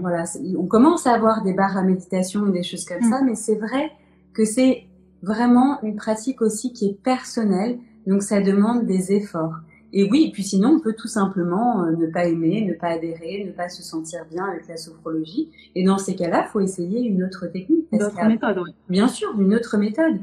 Voilà, 0.00 0.24
on 0.58 0.66
commence 0.66 1.06
à 1.06 1.12
avoir 1.12 1.42
des 1.42 1.54
barres 1.54 1.76
à 1.76 1.82
méditation 1.82 2.46
et 2.46 2.52
des 2.52 2.62
choses 2.62 2.84
comme 2.84 3.02
ça, 3.02 3.22
mm. 3.22 3.26
mais 3.26 3.34
c'est 3.34 3.56
vrai 3.56 3.92
que 4.34 4.44
c'est 4.44 4.84
vraiment 5.22 5.80
une 5.82 5.96
pratique 5.96 6.42
aussi 6.42 6.72
qui 6.72 6.86
est 6.86 7.02
personnelle, 7.02 7.78
donc 8.06 8.22
ça 8.22 8.40
demande 8.40 8.86
des 8.86 9.12
efforts. 9.12 9.54
Et 9.94 10.08
oui, 10.10 10.30
puis 10.32 10.42
sinon, 10.42 10.76
on 10.76 10.80
peut 10.80 10.94
tout 10.94 11.08
simplement 11.08 11.84
euh, 11.84 11.92
ne 11.96 12.06
pas 12.06 12.24
aimer, 12.24 12.64
ne 12.66 12.72
pas 12.72 12.88
adhérer, 12.88 13.44
ne 13.46 13.52
pas 13.52 13.68
se 13.68 13.82
sentir 13.82 14.24
bien 14.30 14.46
avec 14.46 14.66
la 14.66 14.78
sophrologie. 14.78 15.50
Et 15.74 15.84
dans 15.84 15.98
ces 15.98 16.16
cas-là, 16.16 16.44
faut 16.44 16.60
essayer 16.60 17.02
une 17.02 17.22
autre 17.22 17.46
technique. 17.46 17.86
Une 17.92 18.02
autre 18.02 18.24
méthode, 18.24 18.58
oui. 18.64 18.70
Bien 18.88 19.06
sûr, 19.06 19.38
une 19.38 19.54
autre 19.54 19.76
méthode. 19.76 20.18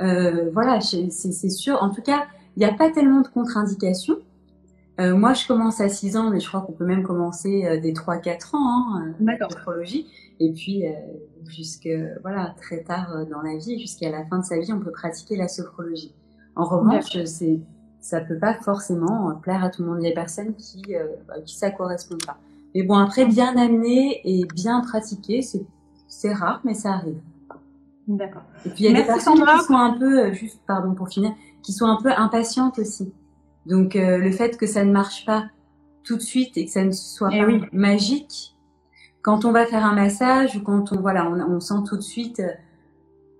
Euh, 0.00 0.48
voilà, 0.54 0.80
c'est 0.80 1.50
sûr. 1.50 1.82
En 1.82 1.90
tout 1.90 2.00
cas, 2.00 2.24
il 2.56 2.60
n'y 2.60 2.64
a 2.64 2.72
pas 2.72 2.90
tellement 2.90 3.20
de 3.20 3.28
contre-indications. 3.28 4.16
Euh, 5.00 5.16
moi, 5.16 5.32
je 5.32 5.46
commence 5.46 5.80
à 5.80 5.88
6 5.88 6.16
ans, 6.16 6.30
mais 6.30 6.40
je 6.40 6.48
crois 6.48 6.60
qu'on 6.60 6.72
peut 6.72 6.84
même 6.84 7.02
commencer 7.02 7.64
euh, 7.66 7.80
dès 7.80 7.92
3-4 7.92 8.54
ans, 8.54 8.94
hein, 8.94 9.14
la 9.20 9.48
sophrologie. 9.48 10.06
Et 10.38 10.52
puis, 10.52 10.86
euh, 10.86 10.92
jusque, 11.46 11.88
voilà, 12.22 12.54
très 12.60 12.82
tard 12.82 13.26
dans 13.30 13.42
la 13.42 13.56
vie, 13.56 13.78
jusqu'à 13.78 14.10
la 14.10 14.24
fin 14.26 14.38
de 14.38 14.44
sa 14.44 14.58
vie, 14.58 14.72
on 14.72 14.80
peut 14.80 14.92
pratiquer 14.92 15.36
la 15.36 15.48
sophrologie. 15.48 16.14
En 16.54 16.64
revanche, 16.64 17.24
c'est 17.24 17.60
ça 18.00 18.20
peut 18.20 18.38
pas 18.38 18.54
forcément 18.54 19.34
plaire 19.36 19.62
à 19.62 19.68
tout 19.68 19.82
le 19.82 19.88
monde. 19.88 19.98
Il 20.00 20.08
y 20.08 20.10
a 20.10 20.14
personnes 20.14 20.54
qui, 20.54 20.82
euh, 20.94 21.06
bah, 21.28 21.34
qui 21.44 21.56
ça 21.56 21.70
correspond 21.70 22.16
pas. 22.26 22.38
Mais 22.74 22.82
bon, 22.82 22.94
après, 22.94 23.26
bien 23.26 23.56
amené 23.56 24.20
et 24.24 24.46
bien 24.54 24.80
pratiqué, 24.80 25.42
c'est 26.08 26.32
rare, 26.32 26.60
mais 26.64 26.74
ça 26.74 26.94
arrive. 26.94 27.20
D'accord. 28.08 28.42
Et 28.66 28.70
puis 28.70 28.84
il 28.84 28.90
y 28.90 28.94
a 28.94 29.00
des 29.00 29.06
personnes 29.06 29.34
qui 29.34 29.64
sont 29.64 29.74
un 29.74 29.92
peu, 29.92 30.26
euh, 30.26 30.32
juste 30.32 30.60
pardon 30.66 30.94
pour 30.94 31.08
finir, 31.08 31.32
qui 31.62 31.72
sont 31.72 31.86
un 31.86 32.00
peu 32.02 32.10
impatientes 32.10 32.78
aussi. 32.78 33.12
Donc 33.66 33.96
euh, 33.96 34.18
le 34.18 34.30
fait 34.30 34.56
que 34.56 34.66
ça 34.66 34.84
ne 34.84 34.92
marche 34.92 35.24
pas 35.26 35.46
tout 36.04 36.16
de 36.16 36.22
suite 36.22 36.56
et 36.56 36.64
que 36.64 36.70
ça 36.70 36.84
ne 36.84 36.92
soit 36.92 37.30
eh 37.32 37.40
pas 37.40 37.66
magique, 37.72 38.56
quand 39.22 39.44
on 39.44 39.52
va 39.52 39.66
faire 39.66 39.84
un 39.84 39.94
massage 39.94 40.56
ou 40.56 40.62
quand 40.62 40.92
on 40.92 41.00
voilà, 41.00 41.28
on, 41.30 41.40
on 41.40 41.60
sent 41.60 41.82
tout 41.86 41.96
de 41.96 42.02
suite 42.02 42.42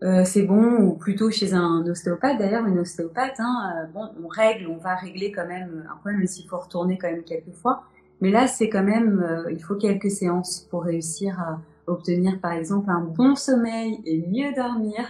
euh, 0.02 0.24
c'est 0.24 0.42
bon, 0.42 0.78
ou 0.78 0.94
plutôt 0.94 1.30
chez 1.30 1.52
un 1.52 1.84
ostéopathe 1.86 2.38
d'ailleurs, 2.38 2.64
une 2.64 2.78
ostéopathe, 2.78 3.38
hein, 3.38 3.72
euh, 3.76 3.86
bon, 3.92 4.08
on 4.24 4.28
règle, 4.28 4.68
on 4.68 4.78
va 4.78 4.94
régler 4.94 5.30
quand 5.30 5.46
même 5.46 5.86
un 5.90 5.94
problème, 5.96 6.20
même 6.20 6.26
s'il 6.26 6.48
faut 6.48 6.58
retourner 6.58 6.96
quand 6.96 7.10
même 7.10 7.22
quelques 7.22 7.52
fois. 7.52 7.84
Mais 8.22 8.30
là, 8.30 8.46
c'est 8.46 8.70
quand 8.70 8.82
même, 8.82 9.22
euh, 9.22 9.52
il 9.52 9.62
faut 9.62 9.74
quelques 9.74 10.10
séances 10.10 10.66
pour 10.70 10.84
réussir 10.84 11.38
à 11.38 11.60
obtenir, 11.86 12.40
par 12.40 12.52
exemple, 12.52 12.88
un 12.90 13.00
bon 13.00 13.34
sommeil 13.34 14.00
et 14.06 14.24
mieux 14.26 14.54
dormir, 14.54 15.06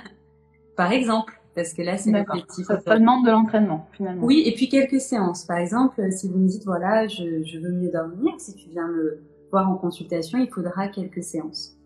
par 0.77 0.90
exemple. 0.90 1.39
Parce 1.54 1.72
que 1.72 1.82
là, 1.82 1.96
c'est 1.96 2.12
l'objectif. 2.12 2.66
Ça, 2.66 2.80
ça 2.80 2.98
demande 2.98 3.26
de 3.26 3.30
l'entraînement, 3.30 3.88
finalement. 3.92 4.24
Oui, 4.24 4.42
et 4.46 4.54
puis 4.54 4.68
quelques 4.68 5.00
séances. 5.00 5.44
Par 5.44 5.58
exemple, 5.58 6.00
si 6.12 6.28
vous 6.28 6.38
me 6.38 6.48
dites, 6.48 6.64
voilà, 6.64 7.08
je, 7.08 7.42
je 7.44 7.58
veux 7.58 7.72
mieux 7.72 7.90
dormir, 7.90 8.34
si 8.38 8.54
tu 8.54 8.68
viens 8.68 8.86
me 8.86 9.20
voir 9.50 9.68
en 9.68 9.74
consultation, 9.74 10.38
il 10.38 10.48
faudra 10.48 10.88
quelques 10.88 11.24
séances. 11.24 11.76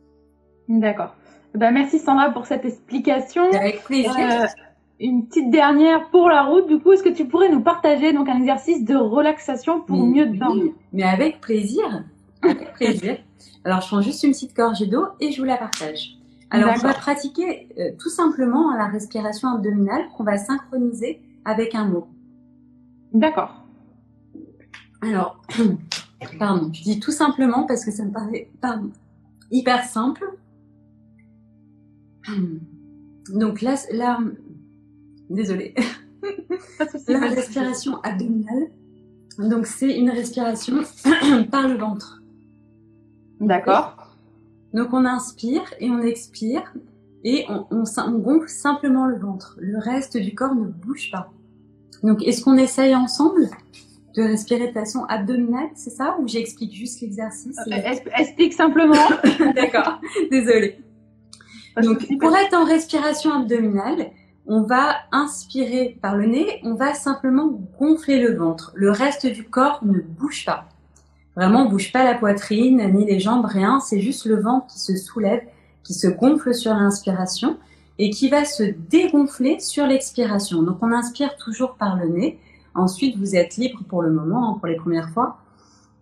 D'accord. 0.68 1.14
Ben, 1.55 1.70
merci 1.70 1.98
Sandra 1.98 2.31
pour 2.31 2.46
cette 2.46 2.64
explication. 2.64 3.44
Avec 3.53 3.85
plaisir. 3.85 4.14
Euh, 4.18 4.46
une 5.00 5.27
petite 5.27 5.50
dernière 5.50 6.11
pour 6.11 6.29
la 6.29 6.42
route. 6.42 6.66
Du 6.68 6.79
coup, 6.79 6.92
est-ce 6.92 7.03
que 7.03 7.09
tu 7.09 7.27
pourrais 7.27 7.48
nous 7.48 7.62
partager 7.62 8.12
donc 8.12 8.29
un 8.29 8.38
exercice 8.38 8.85
de 8.85 8.96
relaxation 8.96 9.81
pour 9.81 10.05
mieux 10.05 10.27
dormir? 10.27 10.72
Mais 10.92 11.05
avec 11.05 11.40
plaisir. 11.40 12.05
Avec 12.42 12.74
plaisir. 12.74 13.18
Alors, 13.64 13.81
je 13.81 13.88
prends 13.88 14.03
juste 14.03 14.22
une 14.24 14.33
petite 14.33 14.55
gorgée 14.55 14.87
d'eau 14.87 15.07
et 15.20 15.33
je 15.33 15.40
vous 15.40 15.46
la 15.46 15.57
partage. 15.57 16.18
Alors, 16.55 16.75
on 16.77 16.87
va 16.87 16.95
pratiquer 16.95 17.69
euh, 17.79 17.90
tout 17.99 18.09
simplement 18.09 18.75
la 18.75 18.87
respiration 18.87 19.49
abdominale 19.49 20.09
qu'on 20.17 20.25
va 20.25 20.38
synchroniser 20.38 21.21
avec 21.45 21.75
un 21.75 21.87
mot. 21.87 22.07
D'accord. 23.12 23.64
Alors, 25.03 25.43
pardon, 26.38 26.71
je 26.73 26.83
dis 26.83 27.01
tout 27.01 27.11
simplement 27.11 27.67
parce 27.67 27.85
que 27.85 27.90
ça 27.90 28.05
me 28.05 28.12
paraît 28.12 28.51
pardon, 28.61 28.90
hyper 29.51 29.85
simple. 29.85 30.25
Donc 33.33 33.61
là, 33.61 33.75
là 33.93 34.19
désolée. 35.31 35.75
la 37.09 37.19
respiration 37.21 38.01
abdominale. 38.03 38.71
Donc 39.38 39.67
c'est 39.67 39.97
une 39.97 40.11
respiration 40.11 40.83
par 41.51 41.69
le 41.69 41.77
ventre. 41.77 42.23
D'accord. 43.40 44.04
Donc 44.75 44.89
on 44.93 45.05
inspire 45.05 45.63
et 45.79 45.89
on 45.89 46.03
expire 46.03 46.75
et 47.23 47.47
on, 47.49 47.67
on, 47.71 48.19
gonfle 48.19 48.49
simplement 48.49 49.07
le 49.07 49.19
ventre. 49.19 49.57
Le 49.59 49.79
reste 49.79 50.17
du 50.17 50.35
corps 50.35 50.55
ne 50.55 50.67
bouge 50.67 51.11
pas. 51.11 51.33
Donc 52.03 52.23
est-ce 52.27 52.43
qu'on 52.43 52.59
essaye 52.59 52.95
ensemble 52.95 53.49
de 54.17 54.23
respirer 54.23 54.69
de 54.69 54.73
façon 54.73 55.05
abdominale, 55.09 55.69
c'est 55.75 55.91
ça? 55.91 56.17
Ou 56.21 56.29
j'explique 56.29 56.75
juste 56.75 57.01
l'exercice 57.01 57.57
euh, 57.67 57.95
Explique 58.19 58.53
simplement. 58.53 58.95
D'accord, 59.55 60.01
désolée. 60.31 60.81
Donc 61.83 62.07
pour 62.19 62.37
être 62.37 62.55
en 62.55 62.65
respiration 62.65 63.33
abdominale, 63.33 64.11
on 64.47 64.63
va 64.63 64.97
inspirer 65.11 65.99
par 66.03 66.17
le 66.17 66.27
nez, 66.27 66.61
on 66.63 66.75
va 66.75 66.95
simplement 66.95 67.49
gonfler 67.79 68.21
le 68.21 68.37
ventre. 68.37 68.73
Le 68.75 68.91
reste 68.91 69.27
du 69.27 69.45
corps 69.45 69.85
ne 69.85 70.01
bouge 70.01 70.45
pas. 70.45 70.69
Vraiment, 71.37 71.62
on 71.62 71.68
bouge 71.68 71.92
pas 71.92 72.05
la 72.05 72.14
poitrine, 72.14 72.92
ni 72.94 73.05
les 73.05 73.18
jambes, 73.18 73.44
rien. 73.44 73.81
C'est 73.81 74.01
juste 74.01 74.25
le 74.25 74.40
ventre 74.40 74.68
qui 74.68 74.79
se 74.79 74.97
soulève, 74.97 75.42
qui 75.83 75.94
se 75.94 76.07
gonfle 76.07 76.55
sur 76.55 76.73
l'inspiration 76.75 77.59
et 77.99 78.11
qui 78.11 78.29
va 78.29 78.44
se 78.44 78.62
dégonfler 78.90 79.61
sur 79.61 79.87
l'expiration. 79.87 80.62
Donc, 80.62 80.79
on 80.83 80.92
inspire 80.92 81.37
toujours 81.37 81.75
par 81.75 81.97
le 81.97 82.09
nez. 82.09 82.38
Ensuite, 82.75 83.16
vous 83.18 83.37
êtes 83.37 83.57
libre 83.57 83.81
pour 83.88 84.03
le 84.03 84.11
moment, 84.11 84.51
hein, 84.51 84.59
pour 84.59 84.66
les 84.66 84.77
premières 84.77 85.11
fois, 85.11 85.38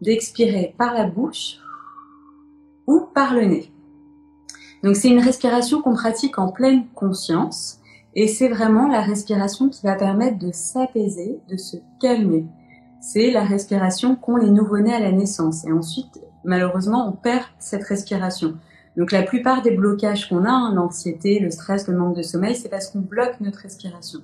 d'expirer 0.01 0.75
par 0.79 0.95
la 0.95 1.05
bouche 1.05 1.59
ou 2.87 3.01
par 3.15 3.35
le 3.35 3.45
nez. 3.45 3.73
Donc, 4.83 4.97
c'est 4.97 5.09
une 5.09 5.21
respiration 5.21 5.81
qu'on 5.81 5.95
pratique 5.95 6.39
en 6.39 6.49
pleine 6.49 6.87
conscience. 6.95 7.79
Et 8.15 8.29
c'est 8.29 8.49
vraiment 8.49 8.89
la 8.89 9.01
respiration 9.01 9.69
qui 9.71 9.87
va 9.87 9.95
permettre 9.95 10.39
de 10.39 10.51
s'apaiser, 10.53 11.39
de 11.49 11.57
se 11.57 11.77
calmer. 12.01 12.45
C'est 13.05 13.33
la 13.33 13.43
respiration 13.43 14.15
qu'ont 14.15 14.37
les 14.37 14.49
nouveau-nés 14.49 14.95
à 14.95 15.01
la 15.01 15.11
naissance. 15.11 15.67
Et 15.67 15.73
ensuite, 15.73 16.21
malheureusement, 16.45 17.09
on 17.09 17.13
perd 17.13 17.43
cette 17.59 17.83
respiration. 17.83 18.55
Donc 18.97 19.11
la 19.11 19.25
plupart 19.25 19.63
des 19.63 19.73
blocages 19.73 20.29
qu'on 20.29 20.45
a, 20.45 20.51
hein, 20.51 20.73
l'anxiété, 20.73 21.41
le 21.41 21.51
stress, 21.51 21.89
le 21.89 21.97
manque 21.97 22.17
de 22.17 22.23
sommeil, 22.23 22.55
c'est 22.55 22.69
parce 22.69 22.87
qu'on 22.87 23.01
bloque 23.01 23.41
notre 23.41 23.59
respiration. 23.59 24.21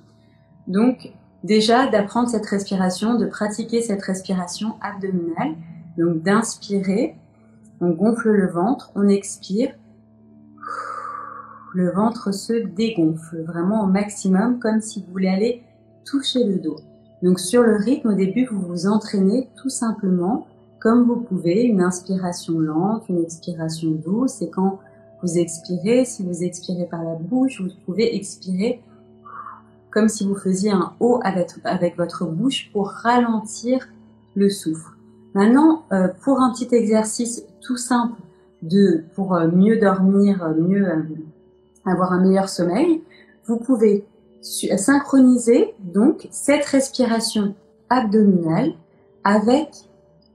Donc 0.67 1.11
déjà 1.43 1.87
d'apprendre 1.87 2.29
cette 2.29 2.45
respiration, 2.45 3.15
de 3.15 3.25
pratiquer 3.25 3.81
cette 3.81 4.01
respiration 4.01 4.75
abdominale, 4.79 5.55
donc 5.97 6.23
d'inspirer, 6.23 7.17
on 7.81 7.89
gonfle 7.89 8.29
le 8.29 8.47
ventre, 8.47 8.93
on 8.95 9.09
expire, 9.09 9.73
le 11.73 11.91
ventre 11.91 12.33
se 12.33 12.53
dégonfle 12.53 13.43
vraiment 13.43 13.83
au 13.83 13.87
maximum 13.87 14.57
comme 14.59 14.79
si 14.79 15.01
vous 15.01 15.11
voulez 15.11 15.27
aller 15.27 15.63
toucher 16.05 16.45
le 16.45 16.59
dos. 16.59 16.77
Donc 17.21 17.39
sur 17.39 17.63
le 17.63 17.75
rythme, 17.75 18.09
au 18.09 18.13
début, 18.15 18.45
vous 18.45 18.61
vous 18.61 18.87
entraînez 18.87 19.49
tout 19.55 19.69
simplement 19.69 20.47
comme 20.79 21.03
vous 21.03 21.17
pouvez, 21.17 21.63
une 21.63 21.81
inspiration 21.81 22.57
lente, 22.59 23.09
une 23.09 23.21
expiration 23.21 23.91
douce. 23.91 24.41
Et 24.41 24.49
quand 24.49 24.79
vous 25.21 25.37
expirez, 25.37 26.05
si 26.05 26.23
vous 26.23 26.43
expirez 26.43 26.85
par 26.85 27.03
la 27.03 27.15
bouche, 27.15 27.61
vous 27.61 27.69
pouvez 27.85 28.15
expirer 28.15 28.81
comme 29.91 30.07
si 30.07 30.25
vous 30.25 30.35
faisiez 30.35 30.71
un 30.71 30.93
haut 30.99 31.19
avec, 31.23 31.97
votre 31.97 32.25
bouche 32.25 32.69
pour 32.71 32.89
ralentir 32.89 33.89
le 34.35 34.49
souffle. 34.49 34.91
Maintenant, 35.33 35.83
euh, 35.91 36.07
pour 36.23 36.39
un 36.41 36.51
petit 36.51 36.73
exercice 36.73 37.43
tout 37.61 37.77
simple 37.77 38.19
de 38.61 39.03
pour 39.15 39.35
euh, 39.35 39.47
mieux 39.47 39.79
dormir, 39.79 40.53
mieux 40.57 40.87
euh, 40.87 41.01
avoir 41.85 42.13
un 42.13 42.21
meilleur 42.21 42.49
sommeil, 42.49 43.01
vous 43.45 43.57
pouvez 43.57 44.05
synchroniser 44.41 45.73
donc 45.79 46.27
cette 46.31 46.65
respiration 46.65 47.55
abdominale 47.89 48.73
avec 49.23 49.69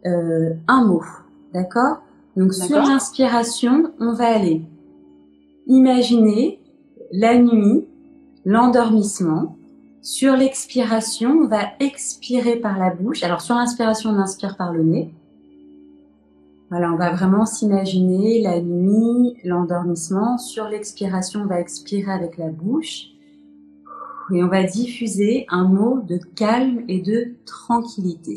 euh, 0.06 0.54
un 0.68 0.84
mot, 0.84 1.04
d'accord? 1.52 1.98
Donc 2.36 2.52
sur 2.52 2.82
l'inspiration, 2.82 3.92
on 4.00 4.12
va 4.12 4.34
aller 4.34 4.62
imaginer 5.66 6.60
la 7.12 7.38
nuit, 7.38 7.86
l'endormissement. 8.44 9.56
Sur 10.02 10.36
l'expiration, 10.36 11.30
on 11.30 11.48
va 11.48 11.62
expirer 11.80 12.56
par 12.56 12.78
la 12.78 12.90
bouche. 12.90 13.22
Alors 13.22 13.40
sur 13.40 13.54
l'inspiration, 13.54 14.10
on 14.10 14.18
inspire 14.18 14.56
par 14.56 14.72
le 14.72 14.82
nez. 14.82 15.14
Voilà, 16.70 16.92
on 16.92 16.96
va 16.96 17.12
vraiment 17.12 17.46
s'imaginer 17.46 18.42
la 18.42 18.60
nuit, 18.60 19.36
l'endormissement. 19.44 20.38
Sur 20.38 20.68
l'expiration, 20.68 21.42
on 21.42 21.46
va 21.46 21.60
expirer 21.60 22.12
avec 22.12 22.36
la 22.36 22.48
bouche. 22.48 23.13
Et 24.32 24.42
on 24.42 24.48
va 24.48 24.62
diffuser 24.64 25.46
un 25.50 25.64
mot 25.64 26.00
de 26.00 26.18
calme 26.34 26.82
et 26.88 27.00
de 27.00 27.34
tranquillité. 27.44 28.36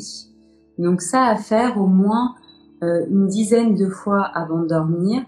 Donc 0.78 1.00
ça 1.00 1.24
à 1.24 1.36
faire 1.36 1.80
au 1.80 1.86
moins 1.86 2.34
euh, 2.82 3.06
une 3.08 3.26
dizaine 3.26 3.74
de 3.74 3.88
fois 3.88 4.22
avant 4.22 4.62
de 4.62 4.68
dormir. 4.68 5.22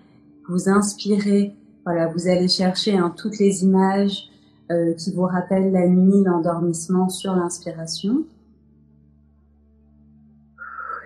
Vous 0.49 0.69
inspirez, 0.69 1.55
voilà, 1.85 2.09
vous 2.09 2.29
allez 2.29 2.49
chercher 2.49 2.97
hein, 2.97 3.13
toutes 3.17 3.39
les 3.39 3.65
images 3.65 4.31
euh, 4.71 4.95
qui 4.95 5.13
vous 5.13 5.25
rappellent 5.25 5.73
la 5.73 5.89
nuit, 5.89 6.23
l'endormissement 6.25 7.09
sur 7.09 7.35
l'inspiration. 7.35 8.25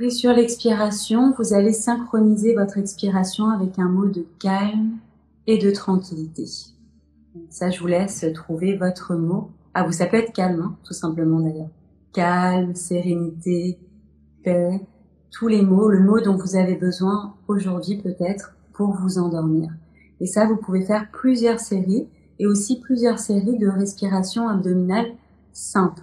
Et 0.01 0.11
sur 0.11 0.33
l'expiration, 0.33 1.33
vous 1.39 1.55
allez 1.55 1.73
synchroniser 1.73 2.55
votre 2.55 2.79
expiration 2.79 3.49
avec 3.49 3.79
un 3.79 3.89
mot 3.89 4.07
de 4.07 4.27
calme 4.41 4.99
et 5.47 5.57
de 5.57 5.71
tranquillité. 5.71 6.74
Ça, 7.51 7.71
je 7.71 7.81
vous 7.81 7.87
laisse 7.87 8.25
trouver 8.35 8.77
votre 8.77 9.15
mot. 9.15 9.51
Ah, 9.75 9.85
vous, 9.85 9.93
ça 9.93 10.07
peut 10.07 10.19
être 10.19 10.33
calme, 10.33 10.63
hein, 10.63 10.77
tout 10.85 10.93
simplement 10.93 11.41
d'ailleurs. 11.41 11.71
Calme, 12.13 12.75
sérénité, 12.75 13.79
paix, 14.45 14.81
tous 15.33 15.49
les 15.49 15.63
mots, 15.63 15.89
le 15.89 16.01
mot 16.01 16.21
dont 16.21 16.37
vous 16.37 16.55
avez 16.57 16.77
besoin 16.77 17.35
aujourd'hui 17.49 17.97
peut-être 17.97 18.55
pour 18.73 18.93
vous 18.93 19.19
endormir. 19.19 19.73
Et 20.21 20.27
ça, 20.27 20.47
vous 20.47 20.57
pouvez 20.57 20.83
faire 20.83 21.11
plusieurs 21.11 21.59
séries 21.59 22.09
et 22.39 22.47
aussi 22.47 22.81
plusieurs 22.81 23.19
séries 23.19 23.59
de 23.59 23.69
respiration 23.69 24.49
abdominale 24.49 25.13
simple. 25.53 26.03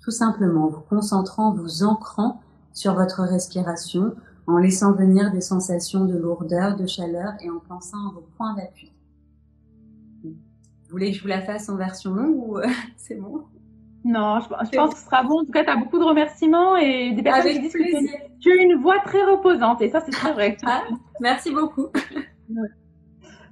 Tout 0.00 0.10
simplement, 0.12 0.68
vous 0.68 0.82
concentrant, 0.88 1.52
vous 1.52 1.82
ancrant 1.82 2.40
sur 2.72 2.94
votre 2.94 3.22
respiration 3.22 4.14
en 4.46 4.58
laissant 4.58 4.92
venir 4.92 5.32
des 5.32 5.40
sensations 5.40 6.04
de 6.04 6.16
lourdeur, 6.16 6.76
de 6.76 6.86
chaleur 6.86 7.32
et 7.42 7.50
en 7.50 7.58
pensant 7.58 8.08
à 8.08 8.12
vos 8.14 8.24
points 8.36 8.54
d'appui. 8.54 8.92
Vous 10.88 10.92
voulez 10.92 11.10
que 11.10 11.18
je 11.18 11.22
vous 11.22 11.28
la 11.28 11.42
fasse 11.42 11.68
en 11.68 11.76
version 11.76 12.12
longue 12.12 12.36
ou 12.36 12.58
c'est 12.96 13.14
bon? 13.16 13.44
Non, 14.04 14.40
je, 14.40 14.48
pense 14.48 14.94
que 14.94 14.98
ce 14.98 15.04
sera 15.04 15.22
bon. 15.22 15.40
En 15.40 15.44
tout 15.44 15.52
cas, 15.52 15.64
tu 15.64 15.70
as 15.70 15.76
beaucoup 15.76 15.98
de 15.98 16.04
remerciements 16.04 16.76
et 16.76 17.12
des 17.12 17.22
personnes 17.22 17.52
qui 17.52 17.60
disent 17.60 17.72
que 17.72 18.40
tu 18.40 18.52
as 18.52 18.62
une 18.62 18.80
voix 18.80 19.00
très 19.00 19.22
reposante 19.22 19.82
et 19.82 19.90
ça, 19.90 20.00
c'est 20.00 20.12
très 20.12 20.32
vrai. 20.32 20.56
Ah, 20.66 20.82
merci 21.20 21.50
beaucoup. 21.50 21.88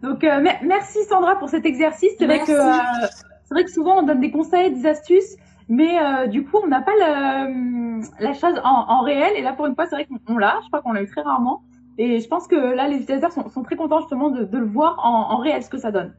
Donc, 0.02 0.24
euh, 0.24 0.42
merci 0.62 1.04
Sandra 1.04 1.36
pour 1.36 1.48
cet 1.48 1.66
exercice. 1.66 2.12
C'est 2.18 2.26
vrai 2.26 2.40
que 2.40 2.52
euh, 2.52 3.06
c'est 3.44 3.54
vrai 3.54 3.64
que 3.64 3.70
souvent 3.70 3.98
on 3.98 4.02
donne 4.02 4.20
des 4.20 4.30
conseils, 4.30 4.72
des 4.72 4.86
astuces, 4.86 5.36
mais 5.68 5.98
euh, 5.98 6.26
du 6.26 6.44
coup, 6.44 6.58
on 6.62 6.66
n'a 6.68 6.80
pas 6.80 6.92
la 6.96 8.32
chose 8.34 8.60
en, 8.64 9.00
réel. 9.02 9.32
Et 9.36 9.42
là, 9.42 9.52
pour 9.52 9.66
une 9.66 9.74
fois, 9.74 9.86
c'est 9.86 9.96
vrai 9.96 10.06
qu'on 10.26 10.38
l'a. 10.38 10.60
Je 10.62 10.68
crois 10.68 10.82
qu'on 10.82 10.92
l'a 10.92 11.02
eu 11.02 11.08
très 11.08 11.22
rarement. 11.22 11.62
Et 11.98 12.20
je 12.20 12.28
pense 12.28 12.46
que 12.46 12.56
là, 12.56 12.88
les 12.88 12.96
utilisateurs 12.96 13.32
sont, 13.32 13.62
très 13.62 13.76
contents 13.76 14.00
justement 14.00 14.30
de, 14.30 14.46
le 14.56 14.66
voir 14.66 15.00
en, 15.02 15.36
réel, 15.38 15.62
ce 15.62 15.70
que 15.70 15.78
ça 15.78 15.90
donne. 15.90 16.14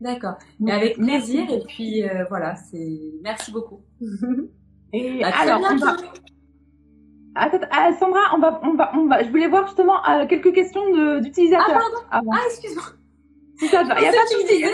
D'accord. 0.00 0.38
Mais 0.58 0.72
avec 0.72 0.96
plaisir. 0.96 1.48
Et 1.50 1.62
puis 1.66 2.02
euh, 2.02 2.24
voilà, 2.28 2.56
c'est 2.56 2.98
merci 3.22 3.52
beaucoup. 3.52 3.82
et 4.92 5.22
alors, 5.24 5.60
on 5.70 5.76
va... 5.76 5.96
Attends, 7.34 7.60
ah, 7.70 7.92
Sandra, 7.98 8.20
on 8.34 8.38
va, 8.38 8.60
on 8.64 8.74
va, 8.74 8.92
on 8.94 9.06
va. 9.06 9.22
Je 9.22 9.28
voulais 9.28 9.46
voir 9.46 9.66
justement 9.66 10.04
euh, 10.08 10.26
quelques 10.26 10.52
questions 10.52 11.20
d'utilisateurs. 11.20 11.80
Ah 12.10 12.12
pardon. 12.12 12.28
Ah 12.32 12.40
excuse-moi. 12.46 12.84
Il 13.62 13.68
n'y 13.68 13.74
a 13.76 13.80
pas 13.80 13.86
de 13.86 14.28
souci. 14.28 14.54
Il 14.54 14.58
n'y 14.58 14.64
a 14.64 14.70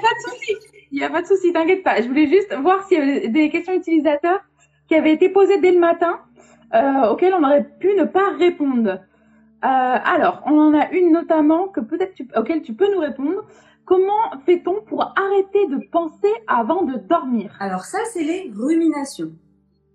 pas 0.00 0.14
de 0.14 0.20
souci. 0.20 0.56
Il 0.90 0.98
n'y 0.98 1.04
a 1.04 1.10
pas 1.10 1.22
de 1.22 1.26
souci, 1.26 1.52
t'inquiète 1.52 1.82
pas. 1.82 2.00
Je 2.00 2.08
voulais 2.08 2.28
juste 2.28 2.54
voir 2.62 2.86
s'il 2.86 2.98
y 2.98 3.00
avait 3.00 3.28
des 3.28 3.50
questions 3.50 3.74
utilisateurs 3.74 4.40
qui 4.88 4.94
avaient 4.94 5.12
été 5.12 5.28
posées 5.28 5.60
dès 5.60 5.72
le 5.72 5.78
matin, 5.78 6.20
euh, 6.74 7.10
auxquelles 7.10 7.34
on 7.34 7.44
aurait 7.44 7.68
pu 7.78 7.94
ne 7.94 8.04
pas 8.04 8.30
répondre. 8.38 9.00
Euh, 9.64 9.66
alors, 10.04 10.42
on 10.46 10.58
en 10.58 10.74
a 10.74 10.90
une 10.90 11.12
notamment 11.12 11.68
que 11.68 11.80
peut-être 11.80 12.14
auquel 12.36 12.62
tu 12.62 12.74
peux 12.74 12.92
nous 12.92 13.00
répondre. 13.00 13.44
Comment 13.84 14.38
fait-on 14.44 14.82
pour 14.82 15.02
arrêter 15.16 15.66
de 15.68 15.78
penser 15.90 16.32
avant 16.46 16.82
de 16.82 16.98
dormir? 16.98 17.56
Alors 17.58 17.84
ça, 17.84 17.98
c'est 18.12 18.22
les 18.22 18.52
ruminations. 18.54 19.32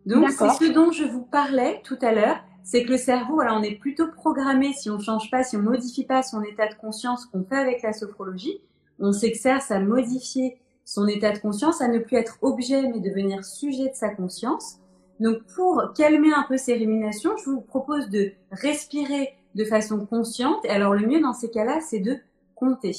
Donc 0.06 0.30
c'est 0.32 0.50
ce 0.50 0.72
dont 0.72 0.92
je 0.92 1.06
vous 1.06 1.22
parlais 1.22 1.80
tout 1.84 2.00
à 2.02 2.12
l'heure, 2.12 2.44
c'est 2.64 2.84
que 2.84 2.92
le 2.92 2.98
cerveau, 2.98 3.36
voilà, 3.36 3.56
on 3.56 3.62
est 3.62 3.76
plutôt 3.76 4.08
programmé 4.08 4.74
si 4.74 4.90
on 4.90 5.00
change 5.00 5.30
pas, 5.30 5.44
si 5.44 5.56
on 5.56 5.62
modifie 5.62 6.06
pas 6.06 6.24
son 6.24 6.42
état 6.42 6.68
de 6.68 6.76
conscience 6.76 7.26
qu'on 7.26 7.44
fait 7.44 7.58
avec 7.58 7.84
la 7.84 7.94
sophrologie, 7.94 8.62
on 9.00 9.12
s'exerce 9.12 9.72
à 9.72 9.80
modifier 9.80 10.58
son 10.86 11.08
état 11.08 11.32
de 11.32 11.40
conscience, 11.40 11.82
à 11.82 11.88
ne 11.88 12.00
plus 12.00 12.18
être 12.18 12.38
objet 12.42 12.82
mais 12.82 13.00
devenir 13.00 13.46
sujet 13.46 13.90
de 13.90 13.96
sa 13.96 14.10
conscience. 14.10 14.80
Donc 15.20 15.44
pour 15.56 15.94
calmer 15.96 16.34
un 16.34 16.46
peu 16.48 16.58
ces 16.58 16.74
ruminations, 16.74 17.38
je 17.38 17.50
vous 17.50 17.62
propose 17.62 18.10
de 18.10 18.32
respirer 18.52 19.36
de 19.56 19.66
façon 19.66 20.06
consciente. 20.06 20.66
Alors 20.68 20.94
le 20.94 21.08
mieux 21.08 21.22
dans 21.22 21.34
ces 21.34 21.50
cas-là, 21.50 21.80
c'est 21.82 22.00
de 22.00 22.18
compter. 22.56 22.96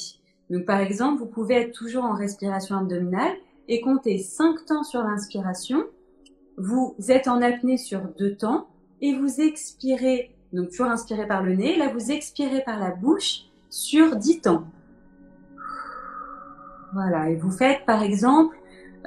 Donc 0.50 0.64
par 0.66 0.80
exemple, 0.80 1.20
vous 1.20 1.26
pouvez 1.26 1.54
être 1.54 1.72
toujours 1.72 2.04
en 2.04 2.14
respiration 2.14 2.76
abdominale 2.76 3.32
et 3.68 3.80
compter 3.80 4.18
5 4.18 4.64
temps 4.66 4.84
sur 4.84 5.02
l'inspiration. 5.02 5.84
Vous 6.56 6.94
êtes 7.08 7.28
en 7.28 7.42
apnée 7.42 7.76
sur 7.76 8.02
2 8.18 8.36
temps 8.36 8.68
et 9.00 9.14
vous 9.14 9.40
expirez, 9.40 10.34
donc 10.52 10.70
toujours 10.70 10.86
inspirez 10.86 11.26
par 11.26 11.42
le 11.42 11.54
nez, 11.54 11.76
là 11.76 11.88
vous 11.88 12.10
expirez 12.10 12.62
par 12.62 12.78
la 12.78 12.90
bouche 12.90 13.46
sur 13.70 14.16
10 14.16 14.40
temps. 14.42 14.64
Voilà, 16.92 17.30
et 17.30 17.34
vous 17.34 17.50
faites 17.50 17.84
par 17.86 18.02
exemple 18.02 18.56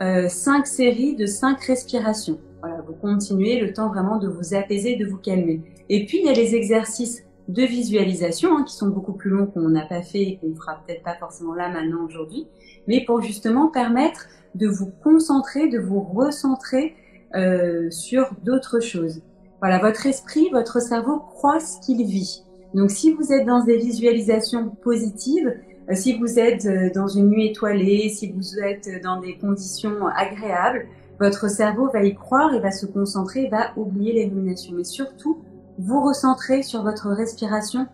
euh, 0.01 0.27
5 0.27 0.67
séries 0.67 1.15
de 1.15 1.25
5 1.25 1.61
respirations. 1.61 2.39
Voilà, 2.59 2.81
vous 2.81 2.93
continuez 2.93 3.61
le 3.61 3.71
temps 3.71 3.87
vraiment 3.87 4.17
de 4.17 4.27
vous 4.27 4.53
apaiser, 4.55 4.95
de 4.95 5.05
vous 5.05 5.17
calmer. 5.17 5.61
Et 5.89 6.05
puis 6.05 6.19
il 6.19 6.25
y 6.25 6.29
a 6.29 6.33
les 6.33 6.55
exercices 6.55 7.23
de 7.47 7.63
visualisation 7.63 8.57
hein, 8.57 8.63
qui 8.63 8.75
sont 8.75 8.89
beaucoup 8.89 9.13
plus 9.13 9.29
longs 9.29 9.47
qu'on 9.47 9.69
n'a 9.69 9.85
pas 9.85 10.01
fait 10.01 10.21
et 10.21 10.37
qu'on 10.37 10.53
fera 10.55 10.81
peut-être 10.85 11.03
pas 11.03 11.15
forcément 11.15 11.53
là 11.53 11.69
maintenant 11.69 12.05
aujourd'hui, 12.05 12.47
mais 12.87 13.03
pour 13.05 13.21
justement 13.21 13.67
permettre 13.67 14.27
de 14.55 14.67
vous 14.67 14.91
concentrer, 15.03 15.69
de 15.69 15.79
vous 15.79 16.01
recentrer 16.01 16.95
euh, 17.35 17.89
sur 17.89 18.31
d'autres 18.43 18.79
choses. 18.79 19.21
Voilà, 19.59 19.79
votre 19.79 20.05
esprit, 20.05 20.49
votre 20.51 20.81
cerveau 20.81 21.19
croit 21.19 21.59
ce 21.59 21.79
qu'il 21.85 22.05
vit. 22.05 22.43
Donc 22.73 22.91
si 22.91 23.11
vous 23.13 23.31
êtes 23.31 23.45
dans 23.45 23.63
des 23.63 23.77
visualisations 23.77 24.69
positives, 24.69 25.53
euh, 25.89 25.95
si 25.95 26.17
vous 26.17 26.39
êtes 26.39 26.65
euh, 26.65 26.89
dans 26.93 27.07
une 27.07 27.29
nuit 27.29 27.47
étoilée, 27.47 28.09
si 28.09 28.31
vous 28.31 28.59
êtes 28.59 28.89
dans 29.03 29.21
des 29.21 29.37
conditions 29.37 30.05
agréables, 30.07 30.85
votre 31.19 31.49
cerveau 31.49 31.89
va 31.91 32.03
y 32.03 32.13
croire 32.13 32.53
et 32.53 32.59
va 32.59 32.71
se 32.71 32.85
concentrer, 32.85 33.47
va 33.47 33.71
oublier 33.75 34.13
les. 34.13 34.31
Mais 34.71 34.83
surtout, 34.83 35.39
vous 35.77 36.01
recentrez 36.01 36.63
sur 36.63 36.83
votre 36.83 37.09
respiration 37.09 37.87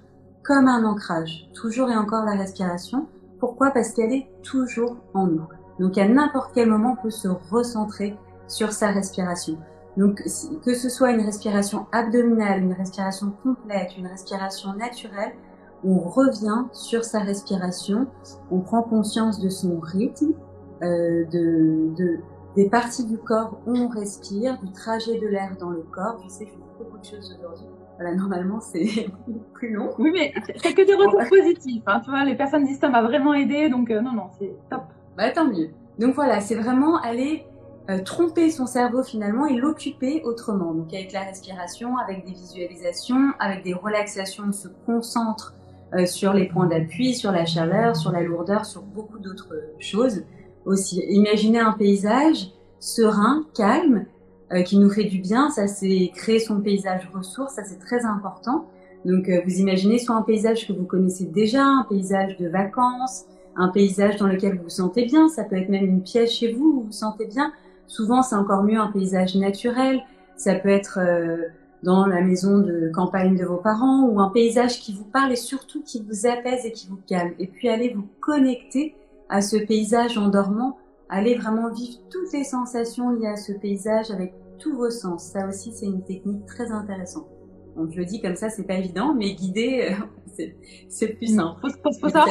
comme 0.43 0.67
un 0.67 0.83
ancrage. 0.85 1.49
Toujours 1.53 1.89
et 1.89 1.95
encore 1.95 2.25
la 2.25 2.35
respiration. 2.35 3.07
Pourquoi? 3.39 3.71
Parce 3.71 3.91
qu'elle 3.91 4.13
est 4.13 4.29
toujours 4.41 4.97
en 5.13 5.27
nous. 5.27 5.47
Donc 5.79 5.97
à 5.97 6.07
n'importe 6.07 6.51
quel 6.53 6.69
moment, 6.69 6.95
on 6.97 7.01
peut 7.01 7.11
se 7.11 7.27
recentrer 7.27 8.17
sur 8.47 8.71
sa 8.71 8.87
respiration. 8.87 9.57
Donc 9.97 10.23
que 10.63 10.73
ce 10.73 10.89
soit 10.89 11.11
une 11.11 11.21
respiration 11.21 11.87
abdominale, 11.91 12.63
une 12.63 12.73
respiration 12.73 13.33
complète, 13.43 13.97
une 13.97 14.07
respiration 14.07 14.73
naturelle, 14.73 15.33
on 15.83 15.99
revient 15.99 16.65
sur 16.71 17.03
sa 17.03 17.19
respiration, 17.19 18.07
on 18.49 18.61
prend 18.61 18.81
conscience 18.83 19.39
de 19.39 19.49
son 19.49 19.79
rythme, 19.79 20.33
euh, 20.81 21.25
de, 21.25 21.93
de, 21.95 22.19
des 22.55 22.69
parties 22.69 23.05
du 23.05 23.17
corps 23.17 23.59
où 23.67 23.75
on 23.75 23.89
respire, 23.89 24.57
du 24.59 24.71
trajet 24.71 25.19
de 25.19 25.27
l'air 25.27 25.55
dans 25.59 25.69
le 25.69 25.83
corps. 25.91 26.21
Je 26.23 26.29
sais 26.29 26.45
que 26.45 26.51
je 26.51 26.55
fais 26.55 26.83
beaucoup 26.83 26.97
de 26.97 27.05
choses 27.05 27.37
aujourd'hui. 27.37 27.67
Voilà, 27.97 28.15
normalement 28.15 28.59
c'est 28.59 29.07
plus 29.53 29.73
long. 29.73 29.93
Oui, 29.99 30.11
mais 30.11 30.33
c'est 30.57 30.73
que 30.73 30.85
des 30.85 30.95
retours 30.95 31.23
positifs. 31.29 31.83
Hein, 31.85 32.01
tu 32.03 32.09
vois, 32.09 32.23
les 32.25 32.35
personnes 32.35 32.65
disent 32.65 32.79
ça 32.79 32.89
m'a 32.89 33.03
vraiment 33.03 33.33
aidé, 33.33 33.69
donc 33.69 33.91
euh, 33.91 34.01
non, 34.01 34.13
non, 34.13 34.27
c'est 34.39 34.53
top. 34.69 34.83
Bah 35.17 35.29
tant 35.31 35.47
mieux. 35.47 35.69
Donc 35.99 36.15
voilà, 36.15 36.39
c'est 36.41 36.55
vraiment 36.55 36.97
aller 37.01 37.45
euh, 37.89 37.99
tromper 38.01 38.49
son 38.49 38.65
cerveau 38.65 39.03
finalement 39.03 39.45
et 39.45 39.55
l'occuper 39.55 40.21
autrement. 40.23 40.73
Donc 40.73 40.93
avec 40.93 41.11
la 41.11 41.21
respiration, 41.21 41.97
avec 41.97 42.25
des 42.25 42.31
visualisations, 42.31 43.33
avec 43.39 43.63
des 43.63 43.73
relaxations, 43.73 44.45
on 44.47 44.51
se 44.51 44.69
concentre 44.85 45.53
euh, 45.93 46.05
sur 46.05 46.33
les 46.33 46.47
points 46.47 46.67
d'appui, 46.67 47.13
sur 47.13 47.31
la 47.31 47.45
chaleur, 47.45 47.95
sur 47.95 48.11
la 48.11 48.21
lourdeur, 48.21 48.65
sur 48.65 48.81
beaucoup 48.81 49.19
d'autres 49.19 49.53
choses 49.79 50.23
aussi. 50.65 51.03
Imaginez 51.09 51.59
un 51.59 51.73
paysage 51.73 52.51
serein, 52.79 53.45
calme, 53.53 54.05
qui 54.61 54.77
nous 54.77 54.89
fait 54.89 55.05
du 55.05 55.19
bien. 55.19 55.49
Ça, 55.49 55.67
c'est 55.67 56.11
créer 56.13 56.39
son 56.39 56.61
paysage 56.61 57.09
ressource. 57.13 57.55
Ça, 57.55 57.63
c'est 57.63 57.79
très 57.79 58.05
important. 58.05 58.67
Donc, 59.05 59.29
euh, 59.29 59.41
vous 59.45 59.59
imaginez 59.59 59.99
soit 59.99 60.15
un 60.15 60.21
paysage 60.21 60.67
que 60.67 60.73
vous 60.73 60.85
connaissez 60.85 61.25
déjà, 61.25 61.63
un 61.63 61.85
paysage 61.89 62.37
de 62.37 62.47
vacances, 62.47 63.25
un 63.55 63.69
paysage 63.69 64.17
dans 64.17 64.27
lequel 64.27 64.57
vous 64.57 64.63
vous 64.63 64.69
sentez 64.69 65.05
bien. 65.05 65.29
Ça 65.29 65.43
peut 65.43 65.55
être 65.55 65.69
même 65.69 65.85
une 65.85 66.03
pièce 66.03 66.31
chez 66.31 66.51
vous 66.51 66.65
où 66.65 66.73
vous 66.73 66.85
vous 66.87 66.91
sentez 66.91 67.25
bien. 67.25 67.51
Souvent, 67.87 68.21
c'est 68.21 68.35
encore 68.35 68.63
mieux 68.63 68.79
un 68.79 68.91
paysage 68.91 69.35
naturel. 69.35 70.01
Ça 70.35 70.55
peut 70.55 70.69
être 70.69 70.99
dans 71.83 72.05
la 72.05 72.21
maison 72.21 72.59
de 72.59 72.89
campagne 72.93 73.35
de 73.37 73.45
vos 73.45 73.57
parents 73.57 74.07
ou 74.07 74.19
un 74.19 74.29
paysage 74.29 74.79
qui 74.79 74.93
vous 74.93 75.03
parle 75.03 75.33
et 75.33 75.37
surtout 75.37 75.83
qui 75.83 76.01
vous 76.01 76.25
apaise 76.25 76.65
et 76.65 76.71
qui 76.71 76.87
vous 76.87 76.99
calme. 77.07 77.33
Et 77.39 77.47
puis 77.47 77.69
allez 77.69 77.89
vous 77.89 78.07
connecter 78.21 78.95
à 79.29 79.41
ce 79.41 79.57
paysage 79.57 80.17
en 80.17 80.29
dormant, 80.29 80.77
allez 81.09 81.35
vraiment 81.35 81.69
vivre 81.69 81.99
toutes 82.09 82.31
les 82.33 82.43
sensations 82.43 83.09
liées 83.11 83.27
à 83.27 83.35
ce 83.35 83.51
paysage 83.51 84.11
avec 84.11 84.33
tous 84.63 84.75
vos 84.75 84.89
sens. 84.89 85.25
Ça 85.25 85.47
aussi, 85.47 85.71
c'est 85.73 85.85
une 85.85 86.03
technique 86.03 86.45
très 86.45 86.71
intéressante. 86.71 87.27
Donc 87.75 87.91
je 87.91 87.97
le 87.97 88.05
dis 88.05 88.21
comme 88.21 88.35
ça, 88.35 88.49
c'est 88.49 88.63
pas 88.63 88.75
évident, 88.75 89.13
mais 89.13 89.33
guider, 89.33 89.95
euh, 90.39 90.43
c'est 90.89 91.07
plus 91.09 91.35
simple. 91.35 91.59
Faut, 91.61 91.69
faut, 91.69 91.99
faut 91.99 92.09
savoir 92.09 92.27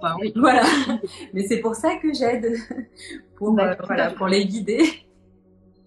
quoi. 0.00 0.16
Oui. 0.20 0.32
Voilà. 0.36 0.62
mais 1.34 1.46
c'est 1.46 1.58
pour 1.58 1.74
ça 1.74 1.96
que 1.96 2.12
j'aide 2.12 2.54
pour, 3.36 3.58
euh, 3.58 3.74
voilà, 3.86 4.10
pour 4.10 4.28
les 4.28 4.44
guider. 4.46 4.82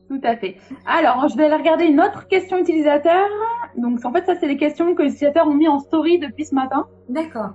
Tout 0.10 0.22
à 0.24 0.36
fait. 0.36 0.58
Alors, 0.88 1.28
je 1.28 1.38
vais 1.38 1.46
aller 1.46 1.56
regarder 1.56 1.86
une 1.86 2.02
autre 2.02 2.28
question 2.28 2.58
utilisateur. 2.58 3.28
Donc, 3.78 4.04
en 4.04 4.12
fait, 4.12 4.26
ça, 4.26 4.34
c'est 4.40 4.48
les 4.48 4.58
questions 4.58 4.96
que 4.96 5.04
les 5.04 5.10
utilisateurs 5.10 5.48
ont 5.48 5.54
mis 5.54 5.68
en 5.68 5.78
story 5.80 6.18
depuis 6.18 6.46
ce 6.46 6.56
matin. 6.56 6.88
D'accord. 7.10 7.52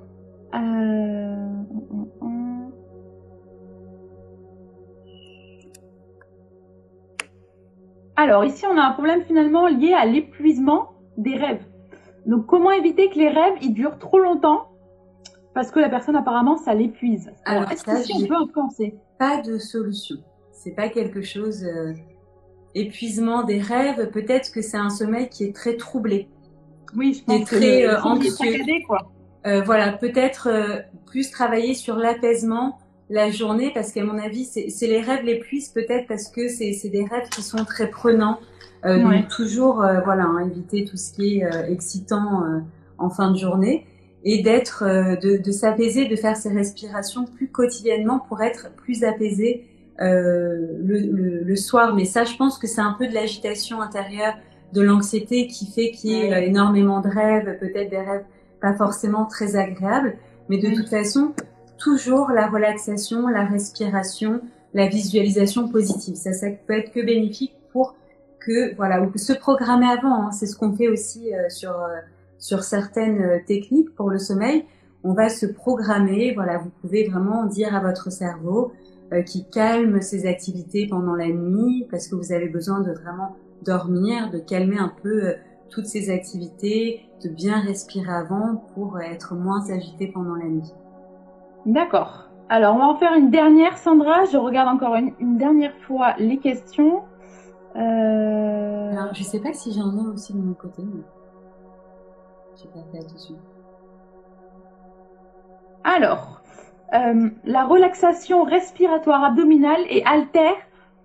Euh... 0.55 1.35
Alors, 8.17 8.45
ici, 8.45 8.65
on 8.67 8.77
a 8.77 8.83
un 8.83 8.93
problème 8.93 9.23
finalement 9.25 9.67
lié 9.67 9.93
à 9.93 10.07
l'épuisement 10.07 10.93
des 11.17 11.37
rêves. 11.37 11.65
Donc, 12.27 12.47
comment 12.47 12.71
éviter 12.71 13.11
que 13.11 13.19
les 13.19 13.29
rêves 13.29 13.55
ils 13.61 13.75
durent 13.75 13.99
trop 13.99 14.19
longtemps 14.19 14.69
Parce 15.53 15.71
que 15.71 15.81
la 15.81 15.89
personne, 15.89 16.17
apparemment, 16.17 16.57
ça 16.57 16.75
l'épuise? 16.75 17.31
Alors, 17.45 17.71
est-ce 17.71 17.85
que 17.85 17.97
si 17.97 18.13
on 18.15 18.27
peut 18.27 18.37
influencer 18.37 18.95
Pas 19.19 19.43
de 19.43 19.59
solution. 19.59 20.17
C'est 20.53 20.75
pas 20.75 20.89
quelque 20.89 21.23
chose. 21.23 21.65
Euh 21.65 21.93
épuisement 22.75 23.45
des 23.45 23.61
rêves, 23.61 24.11
peut-être 24.11 24.53
que 24.53 24.61
c'est 24.61 24.77
un 24.77 24.91
sommeil 24.91 25.29
qui 25.29 25.45
est 25.45 25.55
très 25.55 25.77
troublé. 25.77 26.29
Oui, 26.97 27.15
je 27.15 27.25
pense 27.25 27.41
est 27.41 27.45
très 27.45 27.87
euh, 27.87 28.01
anxieux. 28.03 28.65
quoi. 28.87 29.11
Euh, 29.47 29.63
voilà, 29.63 29.93
peut-être 29.93 30.49
euh, 30.49 30.81
plus 31.07 31.31
travailler 31.31 31.75
sur 31.75 31.97
l'apaisement 31.97 32.79
la 33.15 33.31
journée, 33.31 33.71
parce 33.73 33.93
qu'à 33.93 34.05
mon 34.05 34.19
avis, 34.19 34.45
c'est 34.45 34.87
les 34.87 35.01
rêves 35.01 35.25
l'épuisent 35.25 35.69
peut-être 35.69 36.07
parce 36.07 36.29
que 36.29 36.49
c'est 36.49 36.89
des 36.89 37.05
rêves 37.05 37.29
qui 37.31 37.43
sont 37.43 37.65
très 37.65 37.89
prenants. 37.89 38.39
Euh, 38.85 39.03
Donc 39.03 39.29
toujours, 39.29 39.83
euh, 39.83 40.01
voilà, 40.01 40.25
hein, 40.25 40.51
éviter 40.51 40.85
tout 40.85 40.97
ce 40.97 41.13
qui 41.13 41.39
est 41.39 41.71
excitant 41.71 42.45
en 42.99 43.11
fin 43.11 43.31
de 43.31 43.39
journée 43.39 43.87
et 44.25 44.43
d'être, 44.43 44.85
de, 44.85 45.37
de 45.37 45.53
s'apaiser, 45.53 46.07
de 46.07 46.17
faire 46.17 46.37
ses 46.37 46.51
respirations 46.51 47.25
plus 47.25 47.49
quotidiennement 47.49 48.19
pour 48.19 48.43
être 48.43 48.75
plus 48.77 49.05
apaisé 49.05 49.67
euh, 50.01 50.77
le, 50.83 50.99
le, 50.99 51.43
le, 51.45 51.57
soir. 51.57 51.95
Mais 51.95 52.05
ça, 52.05 52.25
je 52.25 52.35
pense 52.37 52.59
que 52.59 52.67
c'est 52.67 52.81
un 52.81 52.97
peu 52.99 53.07
de 53.07 53.15
l'agitation 53.15 53.81
intérieure, 53.81 54.35
de 54.73 54.83
l'anxiété 54.83 55.47
qui 55.47 55.67
fait 55.67 55.93
qu'il 55.93 56.11
y 56.11 56.15
ait 56.15 56.49
énormément 56.49 57.01
de 57.01 57.09
rêves, 57.09 57.59
peut-être 57.61 57.91
des 57.91 57.99
rêves 57.99 58.25
pas 58.61 58.75
forcément 58.75 59.25
très 59.27 59.55
agréables. 59.55 60.17
Mais 60.49 60.59
de 60.59 60.75
toute 60.75 60.89
façon, 60.89 61.33
toujours 61.85 62.31
la 62.31 62.49
relaxation, 62.49 63.29
la 63.29 63.45
respiration, 63.45 64.41
la 64.73 64.89
visualisation 64.89 65.69
positive. 65.69 66.15
Ça, 66.15 66.33
ça 66.33 66.47
peut 66.67 66.73
être 66.73 66.93
que 66.93 67.05
bénéfique 67.05 67.55
pour 67.73 67.95
que 68.41 68.75
voilà 68.77 69.03
ou 69.03 69.17
se 69.17 69.35
programmer 69.35 69.87
avant. 69.87 70.27
Hein. 70.27 70.33
C'est 70.33 70.47
ce 70.47 70.57
qu'on 70.57 70.75
fait 70.75 70.89
aussi 70.89 71.33
euh, 71.33 71.49
sur 71.51 71.73
euh, 71.73 72.01
sur 72.39 72.63
certaines 72.63 73.23
euh, 73.23 73.39
techniques 73.47 73.95
pour 73.95 74.11
le 74.11 74.19
sommeil. 74.19 74.65
On 75.05 75.13
va 75.13 75.29
se 75.29 75.45
programmer. 75.45 76.33
Voilà, 76.35 76.59
vous 76.59 76.71
pouvez 76.81 77.07
vraiment 77.07 77.45
dire 77.45 77.75
à 77.75 77.81
votre 77.81 78.11
cerveau 78.11 78.73
euh, 79.13 79.23
qui 79.23 79.47
calme 79.49 80.01
ses 80.01 80.27
activités 80.27 80.87
pendant 80.89 81.15
la 81.15 81.29
nuit 81.29 81.87
parce 81.91 82.09
que 82.09 82.15
vous 82.15 82.33
avez 82.33 82.49
besoin 82.49 82.81
de 82.81 82.93
vraiment 82.93 83.37
dormir, 83.63 84.31
de 84.31 84.39
calmer 84.39 84.79
un 84.79 84.93
peu 85.03 85.35
toutes 85.71 85.87
ces 85.87 86.11
activités, 86.11 87.03
de 87.23 87.29
bien 87.29 87.61
respirer 87.61 88.13
avant 88.13 88.57
pour 88.75 89.01
être 89.01 89.35
moins 89.35 89.71
agité 89.71 90.07
pendant 90.07 90.35
la 90.35 90.47
nuit. 90.47 90.73
D'accord. 91.67 92.29
Alors, 92.49 92.77
on 92.77 92.79
va 92.79 92.87
en 92.87 92.97
faire 92.97 93.15
une 93.15 93.31
dernière, 93.31 93.79
Sandra. 93.79 94.25
Je 94.27 94.37
regarde 94.37 94.69
encore 94.69 94.95
une, 94.97 95.13
une 95.19 95.39
dernière 95.39 95.75
fois 95.87 96.15
les 96.19 96.39
questions. 96.39 97.03
Euh... 97.77 98.93
Alors, 98.93 99.15
je 99.15 99.23
sais 99.23 99.41
pas 99.41 99.53
si 99.53 99.73
j'en 99.73 99.97
ai 99.97 100.09
aussi 100.09 100.33
de 100.33 100.39
mon 100.39 100.55
côté, 100.55 100.83
mais 100.83 101.03
j'ai 102.57 102.69
pas 102.69 102.85
fait 102.93 102.99
attention. 102.99 103.37
Alors, 105.85 106.43
euh, 106.95 107.31
la 107.45 107.65
relaxation 107.65 108.45
respiratoire 108.45 109.25
abdominale 109.25 109.81
et 109.89 110.05
altère 110.05 110.55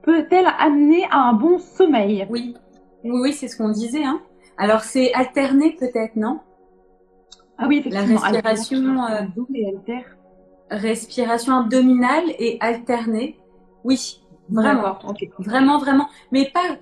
peut-elle 0.03 0.47
amener 0.59 1.05
à 1.11 1.29
un 1.29 1.33
bon 1.33 1.57
sommeil? 1.57 2.27
Oui, 2.29 2.55
oui, 3.03 3.33
c'est 3.33 3.47
ce 3.47 3.57
qu'on 3.57 3.69
disait. 3.69 4.03
Hein. 4.03 4.21
Alors 4.57 4.81
c'est 4.81 5.13
alterné 5.13 5.75
peut-être, 5.79 6.15
non? 6.15 6.39
Ah 7.57 7.65
oui, 7.67 7.79
effectivement. 7.79 8.21
La 8.21 8.29
respiration, 8.29 9.03
euh, 9.05 9.21
respiration 10.69 11.55
abdominale 11.55 12.25
et 12.39 12.58
alternée. 12.62 13.39
Oui, 13.84 14.21
vraiment, 14.49 14.97
vraiment, 15.39 15.77
vraiment. 15.79 16.10
Mais 16.32 16.51
pas 16.53 16.77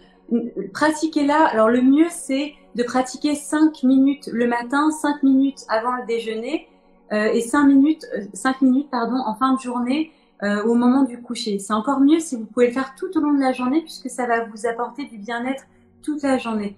pratiquer 0.74 1.26
là. 1.26 1.46
Alors 1.46 1.70
le 1.70 1.82
mieux 1.82 2.08
c'est 2.10 2.54
de 2.76 2.84
pratiquer 2.84 3.36
5 3.36 3.84
minutes 3.84 4.30
le 4.32 4.48
matin, 4.48 4.92
5 4.92 5.24
minutes 5.24 5.66
avant 5.70 5.96
le 5.96 6.06
déjeuner 6.06 6.68
et 7.12 7.40
5 7.42 7.64
minutes, 7.64 8.06
5 8.34 8.62
minutes 8.62 8.90
pardon, 8.90 9.16
en 9.26 9.36
fin 9.36 9.54
de 9.54 9.60
journée 9.60 10.12
au 10.42 10.76
moment 10.76 11.04
du 11.04 11.22
coucher. 11.22 11.60
C'est 11.60 11.74
encore 11.74 12.00
mieux 12.02 12.20
si 12.20 12.36
vous 12.36 12.46
pouvez 12.46 12.68
le 12.68 12.74
faire 12.74 12.94
tout 12.96 13.18
au 13.18 13.22
long 13.22 13.34
de 13.34 13.40
la 13.40 13.54
journée 13.54 13.82
puisque 13.82 14.10
ça 14.10 14.26
va 14.26 14.44
vous 14.46 14.66
apporter 14.66 15.06
du 15.06 15.18
bien-être 15.18 15.64
toute 16.04 16.24
la 16.24 16.38
journée. 16.38 16.76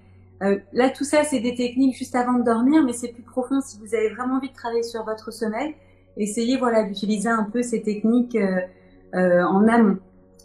là, 0.73 0.89
tout 0.89 1.03
ça, 1.03 1.23
c'est 1.23 1.39
des 1.39 1.55
techniques 1.55 1.97
juste 1.97 2.15
avant 2.15 2.33
de 2.33 2.43
dormir, 2.43 2.83
mais 2.83 2.93
c'est 2.93 3.09
plus 3.09 3.23
profond 3.23 3.61
si 3.61 3.77
vous 3.79 3.95
avez 3.95 4.09
vraiment 4.09 4.35
envie 4.35 4.49
de 4.49 4.53
travailler 4.53 4.83
sur 4.83 5.03
votre 5.03 5.31
sommeil. 5.31 5.75
Essayez 6.17 6.57
voilà 6.57 6.83
d'utiliser 6.83 7.29
un 7.29 7.43
peu 7.43 7.61
ces 7.61 7.81
techniques 7.81 8.37
en 9.13 9.67
amont. 9.67 9.97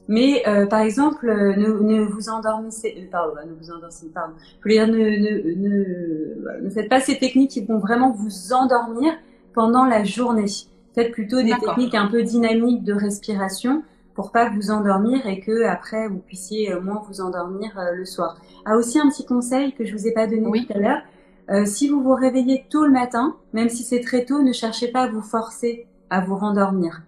Mais 0.08 0.42
euh, 0.46 0.66
par 0.66 0.80
exemple, 0.80 1.28
euh, 1.28 1.56
ne, 1.56 1.68
ne, 1.82 2.04
vous 2.04 2.28
endormissez, 2.28 2.94
euh, 2.98 3.10
pardon, 3.10 3.34
ne 3.46 3.54
vous 3.54 3.70
endormissez, 3.70 4.10
pardon. 4.12 4.34
Je 4.58 4.62
voulais 4.62 4.74
dire, 4.74 4.88
ne, 4.88 4.98
ne, 4.98 6.58
ne, 6.60 6.60
ne 6.62 6.70
faites 6.70 6.90
pas 6.90 7.00
ces 7.00 7.18
techniques 7.18 7.52
qui 7.52 7.64
vont 7.64 7.78
vraiment 7.78 8.10
vous 8.10 8.52
endormir 8.52 9.14
pendant 9.54 9.84
la 9.86 10.04
journée. 10.04 10.46
Faites 10.94 11.12
plutôt 11.12 11.42
des 11.42 11.54
techniques 11.58 11.94
un 11.94 12.08
peu 12.08 12.22
dynamiques 12.22 12.84
de 12.84 12.92
respiration 12.92 13.82
pour 14.14 14.30
pas 14.30 14.48
vous 14.50 14.70
endormir 14.70 15.26
et 15.26 15.40
que 15.40 15.64
après 15.64 16.06
vous 16.06 16.18
puissiez 16.18 16.72
moins 16.80 17.02
vous 17.08 17.20
endormir 17.20 17.76
le 17.92 18.04
soir. 18.04 18.36
Ah 18.64 18.76
aussi 18.76 19.00
un 19.00 19.08
petit 19.08 19.24
conseil 19.24 19.72
que 19.72 19.84
je 19.84 19.92
vous 19.92 20.06
ai 20.06 20.12
pas 20.12 20.28
donné 20.28 20.66
tout 20.66 20.72
à 20.72 20.78
l'heure. 20.78 21.02
Euh, 21.50 21.66
si 21.66 21.88
vous 21.88 22.02
vous 22.02 22.14
réveillez 22.14 22.66
tôt 22.70 22.84
le 22.84 22.92
matin, 22.92 23.36
même 23.52 23.68
si 23.68 23.82
c'est 23.82 24.00
très 24.00 24.24
tôt, 24.24 24.42
ne 24.42 24.52
cherchez 24.52 24.88
pas 24.88 25.02
à 25.02 25.08
vous 25.08 25.20
forcer 25.20 25.86
à 26.10 26.20
vous 26.20 26.36
rendormir. 26.36 27.02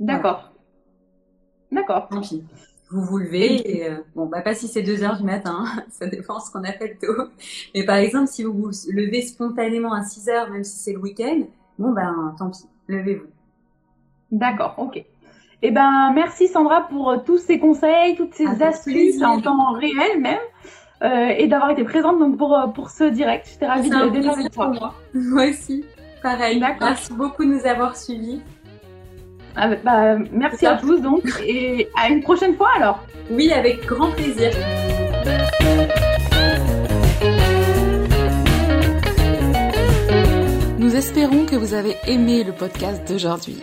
D'accord. 0.00 0.52
D'accord. 1.70 2.08
Vous 2.90 3.02
vous 3.02 3.18
levez, 3.18 3.78
et, 3.78 3.90
euh, 3.90 3.96
bon, 4.14 4.26
bah 4.26 4.42
pas 4.42 4.54
si 4.54 4.68
c'est 4.68 4.82
2 4.82 5.02
heures 5.02 5.16
du 5.16 5.24
matin, 5.24 5.64
ça 5.90 6.06
dépend 6.06 6.38
ce 6.38 6.50
qu'on 6.50 6.64
appelle 6.64 6.98
tôt. 6.98 7.24
Mais 7.74 7.84
par 7.84 7.96
exemple, 7.96 8.28
si 8.28 8.44
vous 8.44 8.52
vous 8.52 8.70
levez 8.92 9.22
spontanément 9.22 9.92
à 9.92 10.02
6 10.02 10.28
heures, 10.28 10.50
même 10.50 10.64
si 10.64 10.76
c'est 10.76 10.92
le 10.92 11.00
week-end, 11.00 11.40
bon 11.78 11.92
ben 11.92 12.34
tant 12.38 12.50
pis, 12.50 12.66
levez-vous. 12.88 13.26
D'accord, 14.30 14.74
ok. 14.78 15.04
Eh 15.62 15.70
ben, 15.70 16.12
merci 16.14 16.46
Sandra 16.46 16.82
pour 16.88 17.10
euh, 17.10 17.18
tous 17.24 17.38
ces 17.38 17.58
conseils, 17.58 18.16
toutes 18.16 18.34
ces 18.34 18.62
astuces 18.62 19.22
en 19.22 19.40
temps 19.40 19.72
réel 19.72 20.20
même, 20.20 20.38
et 21.38 21.46
d'avoir 21.46 21.70
été 21.70 21.84
présente 21.84 22.18
donc 22.18 22.36
pour 22.38 22.56
euh, 22.56 22.66
pour 22.68 22.90
ce 22.90 23.04
direct. 23.04 23.48
J'étais 23.50 23.66
ravie 23.66 23.90
de 23.90 24.08
d'être 24.08 24.30
avec 24.30 24.50
toi. 24.50 24.68
Moi. 24.68 24.94
moi 25.14 25.48
aussi, 25.48 25.84
pareil. 26.22 26.58
Merci 26.80 27.12
beaucoup 27.12 27.44
de 27.44 27.50
nous 27.50 27.66
avoir 27.66 27.96
suivis. 27.96 28.40
Ah, 29.56 29.68
bah, 29.84 30.16
merci 30.32 30.66
à 30.66 30.76
tous 30.76 31.00
donc 31.00 31.22
et 31.46 31.88
à 31.96 32.08
une 32.08 32.22
prochaine 32.22 32.56
fois 32.56 32.70
alors. 32.76 33.00
Oui, 33.30 33.52
avec 33.52 33.86
grand 33.86 34.10
plaisir. 34.10 34.50
Nous 40.78 40.96
espérons 40.96 41.46
que 41.46 41.56
vous 41.56 41.74
avez 41.74 41.96
aimé 42.06 42.44
le 42.44 42.52
podcast 42.52 43.06
d'aujourd'hui. 43.08 43.62